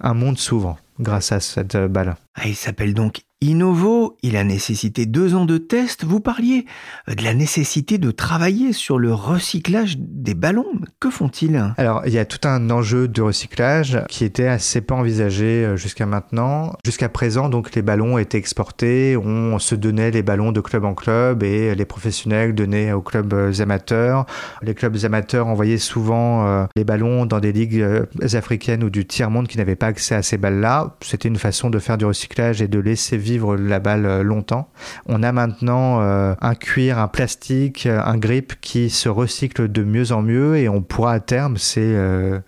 un 0.00 0.14
monde 0.14 0.38
s'ouvre 0.38 0.78
grâce 1.00 1.32
à 1.32 1.40
cette 1.40 1.76
balle. 1.76 2.16
Ah, 2.34 2.48
il 2.48 2.56
s'appelle 2.56 2.94
donc 2.94 3.22
Innovo, 3.40 4.16
il 4.24 4.36
a 4.36 4.42
nécessité 4.42 5.06
deux 5.06 5.36
ans 5.36 5.44
de 5.44 5.58
tests. 5.58 6.02
Vous 6.02 6.18
parliez 6.18 6.66
de 7.06 7.22
la 7.22 7.34
nécessité 7.34 7.96
de 7.96 8.10
travailler 8.10 8.72
sur 8.72 8.98
le 8.98 9.14
recyclage 9.14 9.96
des 9.96 10.34
ballons. 10.34 10.66
Que 10.98 11.08
font-ils? 11.08 11.72
Alors, 11.76 12.02
il 12.04 12.12
y 12.12 12.18
a 12.18 12.24
tout 12.24 12.48
un 12.48 12.68
enjeu 12.70 13.06
de 13.06 13.22
recyclage 13.22 14.02
qui 14.08 14.24
était 14.24 14.48
assez 14.48 14.80
pas 14.80 14.96
envisagé 14.96 15.64
euh, 15.64 15.76
jusqu'à 15.76 16.04
maintenant. 16.04 16.72
Jusqu'à 16.84 17.08
présent, 17.08 17.48
donc, 17.48 17.76
les 17.76 17.82
ballons 17.82 18.18
étaient 18.18 18.38
exportés. 18.38 19.16
On 19.16 19.60
se 19.60 19.76
donnait 19.76 20.10
les 20.10 20.24
ballons 20.24 20.50
de 20.50 20.60
club 20.60 20.84
en 20.84 20.94
club 20.94 21.44
et 21.44 21.76
les 21.76 21.84
professionnels 21.84 22.56
donnaient 22.56 22.90
aux 22.90 23.02
clubs 23.02 23.32
euh, 23.32 23.52
amateurs. 23.60 24.26
Les 24.62 24.74
clubs 24.74 24.96
amateurs 25.04 25.46
envoyaient 25.46 25.78
souvent 25.78 26.44
euh, 26.44 26.66
les 26.74 26.82
ballons 26.82 27.24
dans 27.24 27.38
des 27.38 27.52
ligues 27.52 27.86
africaines 28.34 28.82
ou 28.82 28.90
du 28.90 29.06
tiers-monde 29.06 29.46
qui 29.46 29.58
n'avaient 29.58 29.76
pas 29.76 29.86
accès 29.86 30.16
à 30.16 30.22
ces 30.22 30.38
balles-là. 30.38 30.96
C'était 31.02 31.28
une 31.28 31.36
façon 31.36 31.70
de 31.70 31.78
faire 31.78 31.98
du 31.98 32.04
recyclage 32.04 32.60
et 32.62 32.66
de 32.66 32.80
laisser 32.80 33.16
vivre 33.16 33.27
vivre 33.28 33.56
la 33.56 33.78
balle 33.78 34.06
euh, 34.06 34.22
longtemps. 34.22 34.70
On 35.06 35.22
a 35.22 35.32
maintenant 35.32 36.00
euh, 36.00 36.34
un 36.40 36.54
cuir, 36.54 36.98
un 36.98 37.08
plastique, 37.08 37.86
euh, 37.86 38.00
un 38.02 38.16
grip 38.16 38.54
qui 38.60 38.90
se 38.90 39.08
recycle 39.08 39.70
de 39.70 39.84
mieux 39.84 40.12
en 40.12 40.22
mieux 40.22 40.56
et 40.56 40.68
on 40.68 40.82
pourra 40.82 41.12
à 41.12 41.20
terme, 41.20 41.56
c'est 41.56 41.96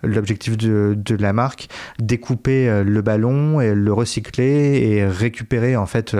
l'objectif 0.03 0.57
de, 0.57 0.95
de, 0.97 1.15
la 1.15 1.33
marque, 1.33 1.67
découper 1.99 2.83
le 2.83 3.01
ballon 3.01 3.61
et 3.61 3.73
le 3.73 3.93
recycler 3.93 4.79
et 4.81 5.05
récupérer 5.05 5.75
en 5.75 5.85
fait 5.85 6.15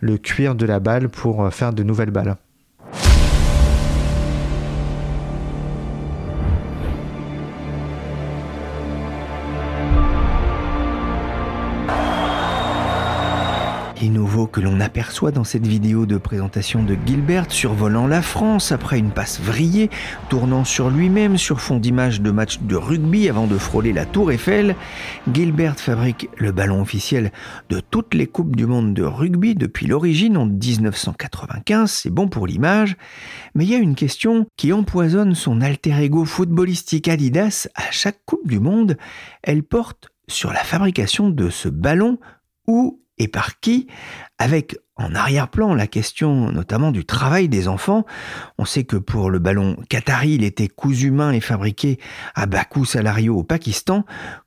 le 0.00 0.18
cuir 0.18 0.54
de 0.54 0.66
la 0.66 0.80
balle 0.80 1.08
pour 1.08 1.52
faire 1.52 1.72
de 1.72 1.82
nouvelles 1.82 2.10
balles. 2.10 2.36
Que 14.44 14.60
l'on 14.60 14.80
aperçoit 14.80 15.30
dans 15.30 15.44
cette 15.44 15.66
vidéo 15.66 16.04
de 16.04 16.18
présentation 16.18 16.82
de 16.82 16.94
Gilbert 17.06 17.50
survolant 17.50 18.06
la 18.06 18.20
France 18.20 18.70
après 18.70 18.98
une 18.98 19.10
passe 19.10 19.40
vrillée, 19.40 19.88
tournant 20.28 20.64
sur 20.64 20.90
lui-même 20.90 21.38
sur 21.38 21.62
fond 21.62 21.78
d'image 21.78 22.20
de 22.20 22.30
match 22.30 22.58
de 22.60 22.76
rugby 22.76 23.30
avant 23.30 23.46
de 23.46 23.56
frôler 23.56 23.94
la 23.94 24.04
tour 24.04 24.30
Eiffel, 24.30 24.76
Gilbert 25.32 25.80
fabrique 25.80 26.28
le 26.36 26.52
ballon 26.52 26.82
officiel 26.82 27.32
de 27.70 27.80
toutes 27.80 28.12
les 28.12 28.26
Coupes 28.26 28.54
du 28.54 28.66
Monde 28.66 28.92
de 28.92 29.04
rugby 29.04 29.54
depuis 29.54 29.86
l'origine 29.86 30.36
en 30.36 30.44
1995, 30.44 31.90
c'est 31.90 32.10
bon 32.10 32.28
pour 32.28 32.46
l'image, 32.46 32.96
mais 33.54 33.64
il 33.64 33.70
y 33.70 33.74
a 33.74 33.78
une 33.78 33.94
question 33.94 34.46
qui 34.58 34.74
empoisonne 34.74 35.34
son 35.34 35.62
alter 35.62 36.02
ego 36.02 36.26
footballistique 36.26 37.08
Adidas 37.08 37.68
à 37.74 37.90
chaque 37.90 38.20
Coupe 38.26 38.46
du 38.46 38.60
Monde, 38.60 38.98
elle 39.42 39.62
porte 39.62 40.10
sur 40.28 40.52
la 40.52 40.62
fabrication 40.62 41.30
de 41.30 41.48
ce 41.48 41.70
ballon 41.70 42.18
où 42.66 43.00
et 43.18 43.28
par 43.28 43.60
qui, 43.60 43.86
avec 44.38 44.76
en 44.96 45.14
arrière-plan 45.14 45.74
la 45.74 45.86
question 45.86 46.50
notamment 46.52 46.90
du 46.90 47.04
travail 47.04 47.48
des 47.48 47.68
enfants. 47.68 48.04
On 48.58 48.64
sait 48.64 48.84
que 48.84 48.96
pour 48.96 49.30
le 49.30 49.38
ballon 49.38 49.76
Qatari, 49.88 50.34
il 50.34 50.44
était 50.44 50.68
cousu 50.68 51.10
main 51.10 51.32
et 51.32 51.40
fabriqué 51.40 51.98
à 52.34 52.46
bas 52.46 52.64
coût 52.64 52.84
salariaux 52.84 53.36
au 53.36 53.44
Pakistan. 53.44 54.04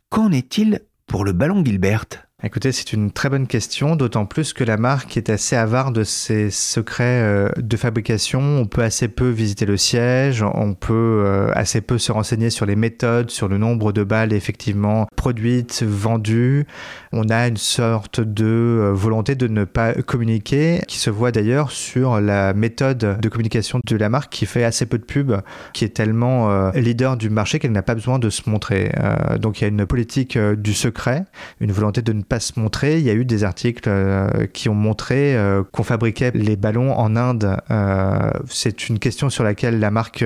Qu'en 0.10 0.32
est-il 0.32 0.82
pour 1.06 1.24
le 1.24 1.34
ballon 1.34 1.64
Gilbert? 1.64 2.29
Écoutez, 2.42 2.72
c'est 2.72 2.94
une 2.94 3.12
très 3.12 3.28
bonne 3.28 3.48
question, 3.48 3.98
d'autant 3.98 4.26
plus 4.26 4.54
que 4.54 4.64
la 4.64 4.78
marque 4.78 5.18
est 5.18 5.30
assez 5.30 5.58
avare 5.58 5.92
de 5.92 6.06
ses 6.06 6.50
secrets 6.50 7.04
euh, 7.04 7.50
de 7.58 7.76
fabrication. 7.76 8.40
On 8.40 8.66
peut 8.66 8.82
assez 8.82 9.10
peu 9.10 9.28
visiter 9.28 9.66
le 9.66 9.76
siège, 9.76 10.42
on 10.42 10.74
peut 10.74 10.94
euh, 11.26 11.52
assez 11.54 11.82
peu 11.82 11.98
se 11.98 12.14
renseigner 12.14 12.50
sur 12.50 12.66
les 12.66 12.78
méthodes, 12.78 13.30
sur 13.30 13.50
le 13.50 13.58
nombre 13.58 13.92
de 13.92 14.06
balles 14.06 14.32
effectivement 14.32 15.06
produites, 15.18 15.84
vendues. 15.84 16.66
On 17.12 17.28
a 17.28 17.46
une 17.50 17.58
sorte 17.58 18.22
de 18.22 18.46
euh, 18.46 18.94
volonté 18.94 19.36
de 19.36 19.48
ne 19.48 19.66
pas 19.66 19.92
communiquer, 19.96 20.80
qui 20.88 20.98
se 20.98 21.10
voit 21.10 21.34
d'ailleurs 21.34 21.72
sur 21.72 22.22
la 22.22 22.54
méthode 22.54 23.20
de 23.20 23.28
communication 23.28 23.82
de 23.86 23.96
la 23.98 24.08
marque 24.08 24.32
qui 24.32 24.46
fait 24.46 24.64
assez 24.64 24.86
peu 24.86 24.98
de 24.98 25.04
pub, 25.04 25.34
qui 25.74 25.84
est 25.84 25.90
tellement 25.90 26.72
leader 26.72 27.18
du 27.18 27.30
marché 27.30 27.60
qu'elle 27.60 27.74
n'a 27.74 27.82
pas 27.82 27.96
besoin 27.96 28.18
de 28.18 28.30
se 28.30 28.50
montrer. 28.50 28.94
donc 29.40 29.60
il 29.60 29.64
y 29.64 29.66
a 29.66 29.68
une 29.68 29.86
politique 29.86 30.38
du 30.38 30.74
secret, 30.74 31.26
une 31.60 31.74
volonté 31.74 32.02
de 32.02 32.14
ne 32.14 32.24
pas 32.30 32.40
se 32.40 32.60
montrer. 32.60 33.00
Il 33.00 33.04
y 33.04 33.10
a 33.10 33.14
eu 33.14 33.26
des 33.26 33.44
articles 33.44 33.90
euh, 33.90 34.46
qui 34.54 34.70
ont 34.70 34.76
montré 34.76 35.36
euh, 35.36 35.64
qu'on 35.72 35.84
fabriquait 35.84 36.32
les 36.36 36.56
ballons 36.56 36.94
en 36.94 37.16
Inde. 37.16 37.58
Euh, 37.72 38.30
c'est 38.48 38.88
une 38.88 39.00
question 39.00 39.30
sur 39.30 39.44
laquelle 39.44 39.80
la 39.80 39.92
marque 39.92 40.24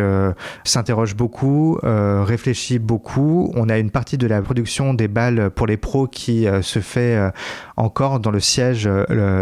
s'interroge 0.65 1.15
beaucoup, 1.15 1.79
réfléchit 1.81 2.79
beaucoup. 2.79 3.51
On 3.55 3.69
a 3.69 3.77
une 3.77 3.89
partie 3.89 4.17
de 4.17 4.27
la 4.27 4.41
production 4.41 4.93
des 4.93 5.07
balles 5.07 5.49
pour 5.51 5.65
les 5.65 5.77
pros 5.77 6.07
qui 6.07 6.45
se 6.61 6.79
fait 6.79 7.17
encore 7.77 8.19
dans 8.19 8.31
le 8.31 8.41
siège, 8.41 8.89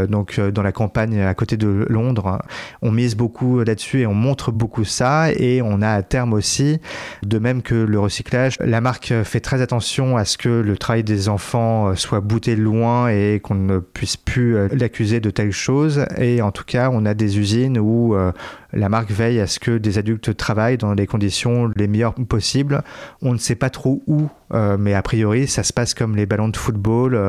donc 0.09 0.39
dans 0.39 0.61
la 0.61 0.71
campagne 0.71 1.21
à 1.21 1.33
côté 1.33 1.57
de 1.57 1.85
Londres. 1.89 2.39
On 2.81 2.91
mise 2.91 3.15
beaucoup 3.15 3.63
là-dessus 3.63 4.01
et 4.01 4.07
on 4.07 4.13
montre 4.13 4.51
beaucoup 4.51 4.83
ça. 4.83 5.31
Et 5.31 5.61
on 5.63 5.81
a 5.81 5.89
à 5.89 6.03
terme 6.03 6.33
aussi, 6.33 6.79
de 7.23 7.39
même 7.39 7.61
que 7.63 7.75
le 7.75 7.99
recyclage, 7.99 8.57
la 8.59 8.81
marque 8.81 9.13
fait 9.23 9.39
très 9.39 9.61
attention 9.61 10.17
à 10.17 10.25
ce 10.25 10.37
que 10.37 10.49
le 10.49 10.77
travail 10.77 11.03
des 11.03 11.27
enfants 11.29 11.95
soit 11.95 12.19
bouté 12.19 12.50
loin 12.55 13.09
et 13.09 13.39
qu'on 13.41 13.55
ne 13.55 13.79
puisse 13.79 14.17
plus 14.17 14.55
euh, 14.55 14.67
l'accuser 14.71 15.19
de 15.19 15.29
telle 15.29 15.51
chose. 15.51 16.05
Et 16.17 16.41
en 16.41 16.51
tout 16.51 16.63
cas, 16.65 16.89
on 16.91 17.05
a 17.05 17.13
des 17.13 17.39
usines 17.39 17.77
où 17.77 18.15
euh, 18.15 18.31
la 18.73 18.89
marque 18.89 19.11
veille 19.11 19.39
à 19.39 19.47
ce 19.47 19.59
que 19.59 19.77
des 19.77 19.97
adultes 19.97 20.35
travaillent 20.35 20.77
dans 20.77 20.93
les 20.93 21.07
conditions 21.07 21.71
les 21.75 21.87
meilleures 21.87 22.13
possibles. 22.13 22.81
On 23.21 23.33
ne 23.33 23.37
sait 23.37 23.55
pas 23.55 23.69
trop 23.69 24.01
où, 24.07 24.29
euh, 24.53 24.77
mais 24.79 24.93
a 24.93 25.01
priori, 25.01 25.47
ça 25.47 25.63
se 25.63 25.73
passe 25.73 25.93
comme 25.93 26.15
les 26.15 26.25
ballons 26.25 26.49
de 26.49 26.57
football 26.57 27.19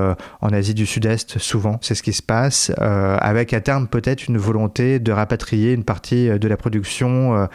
en 0.40 0.48
Asie 0.48 0.74
du 0.74 0.86
Sud-Est, 0.86 1.38
souvent. 1.38 1.78
C'est 1.82 1.94
ce 1.94 2.02
qui 2.02 2.12
se 2.12 2.22
passe, 2.22 2.70
avec 2.78 3.52
à 3.52 3.60
terme 3.60 3.88
peut-être 3.88 4.28
une 4.28 4.38
volonté 4.38 4.98
de 4.98 5.12
rapatrier 5.12 5.72
une 5.72 5.84
partie 5.84 6.28
de 6.28 6.48
la 6.48 6.56
production 6.56 7.48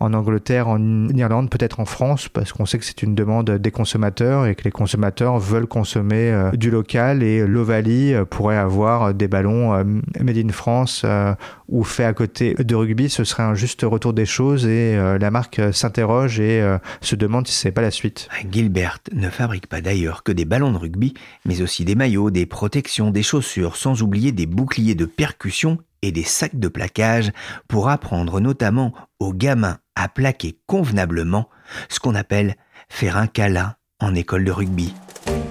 en 0.00 0.14
Angleterre, 0.14 0.68
en 0.68 1.08
Irlande, 1.08 1.50
peut-être 1.50 1.80
en 1.80 1.84
France, 1.84 2.28
parce 2.28 2.52
qu'on 2.52 2.66
sait 2.66 2.78
que 2.78 2.84
c'est 2.84 3.02
une 3.02 3.14
demande 3.14 3.50
des 3.50 3.70
consommateurs 3.70 4.46
et 4.46 4.54
que 4.54 4.64
les 4.64 4.70
consommateurs 4.70 5.38
veulent 5.38 5.66
consommer 5.66 6.50
du 6.54 6.70
local 6.70 7.13
et 7.22 7.46
l'Ovalie 7.46 8.14
euh, 8.14 8.24
pourrait 8.24 8.56
avoir 8.56 9.14
des 9.14 9.28
ballons 9.28 9.74
euh, 9.74 9.84
made 10.20 10.38
in 10.38 10.50
France 10.50 11.02
euh, 11.04 11.34
ou 11.68 11.84
fait 11.84 12.04
à 12.04 12.12
côté 12.12 12.54
de 12.54 12.74
rugby. 12.74 13.08
Ce 13.08 13.24
serait 13.24 13.42
un 13.42 13.54
juste 13.54 13.82
retour 13.82 14.12
des 14.12 14.26
choses 14.26 14.66
et 14.66 14.96
la 14.96 15.30
marque 15.30 15.60
s'interroge 15.72 16.40
et 16.40 16.62
se 17.00 17.16
demande 17.16 17.46
si 17.46 17.54
c'est 17.54 17.72
pas 17.72 17.80
la 17.80 17.90
suite. 17.90 18.28
Gilbert 18.50 18.98
ne 19.12 19.30
fabrique 19.30 19.66
pas 19.66 19.80
d'ailleurs 19.80 20.22
que 20.22 20.32
des 20.32 20.44
ballons 20.44 20.72
de 20.72 20.76
rugby, 20.76 21.14
mais 21.46 21.62
aussi 21.62 21.84
des 21.84 21.94
maillots, 21.94 22.30
des 22.30 22.46
protections, 22.46 23.10
des 23.10 23.22
chaussures, 23.22 23.76
sans 23.76 24.02
oublier 24.02 24.30
des 24.32 24.46
boucliers 24.46 24.94
de 24.94 25.06
percussion 25.06 25.78
et 26.02 26.12
des 26.12 26.22
sacs 26.22 26.58
de 26.58 26.68
plaquage 26.68 27.32
pour 27.66 27.88
apprendre 27.88 28.40
notamment 28.40 28.92
aux 29.18 29.32
gamins 29.32 29.78
à 29.96 30.08
plaquer 30.08 30.58
convenablement, 30.66 31.48
ce 31.88 31.98
qu'on 31.98 32.14
appelle 32.14 32.56
faire 32.88 33.16
un 33.16 33.26
câlin 33.26 33.74
en 34.00 34.14
école 34.14 34.44
de 34.44 34.52
rugby. 34.52 34.92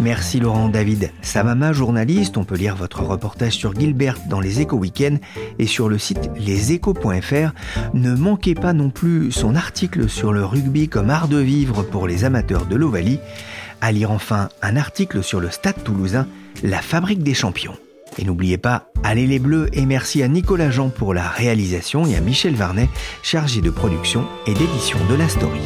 Merci 0.04 0.42
Laurent 0.42 0.68
David 0.68 1.12
Samama, 1.22 1.72
journaliste. 1.72 2.36
On 2.36 2.44
peut 2.44 2.58
lire 2.58 2.76
votre 2.76 3.04
reportage 3.04 3.54
sur 3.54 3.74
Gilbert 3.74 4.18
dans 4.30 4.42
les 4.42 4.60
Échos 4.60 4.76
Week-end 4.76 5.16
et 5.60 5.66
sur 5.66 5.88
le 5.88 5.98
site 5.98 6.30
leséchos.fr. 6.36 7.54
Ne 7.94 8.14
manquez 8.14 8.54
pas 8.54 8.74
non 8.74 8.90
plus 8.90 9.32
son 9.32 9.56
article 9.56 10.10
sur 10.10 10.34
le 10.34 10.44
rugby 10.44 10.90
comme 10.90 11.10
art 11.10 11.30
de 11.30 11.38
vivre 11.38 11.84
pour 11.84 12.06
les 12.06 12.26
amateurs 12.26 12.66
de 12.66 12.76
l'Ovalie. 12.76 13.20
À 13.80 13.94
lire 13.94 14.12
enfin 14.12 14.50
un 14.62 14.76
article 14.76 15.24
sur 15.24 15.40
le 15.40 15.50
Stade 15.50 15.82
toulousain, 15.86 16.28
la 16.64 16.82
fabrique 16.82 17.24
des 17.24 17.34
champions. 17.34 17.78
Et 18.18 18.26
n'oubliez 18.26 18.58
pas, 18.58 18.92
allez 19.04 19.26
les 19.26 19.40
bleus 19.40 19.70
et 19.72 19.86
merci 19.86 20.22
à 20.22 20.28
Nicolas 20.28 20.70
Jean 20.70 20.90
pour 20.90 21.14
la 21.14 21.30
réalisation 21.30 22.06
et 22.06 22.18
à 22.18 22.22
Michel 22.22 22.56
Varnet, 22.56 22.90
chargé 23.22 23.62
de 23.62 23.70
production 23.70 24.28
et 24.48 24.54
d'édition 24.54 25.00
de 25.10 25.16
la 25.16 25.30
story. 25.30 25.62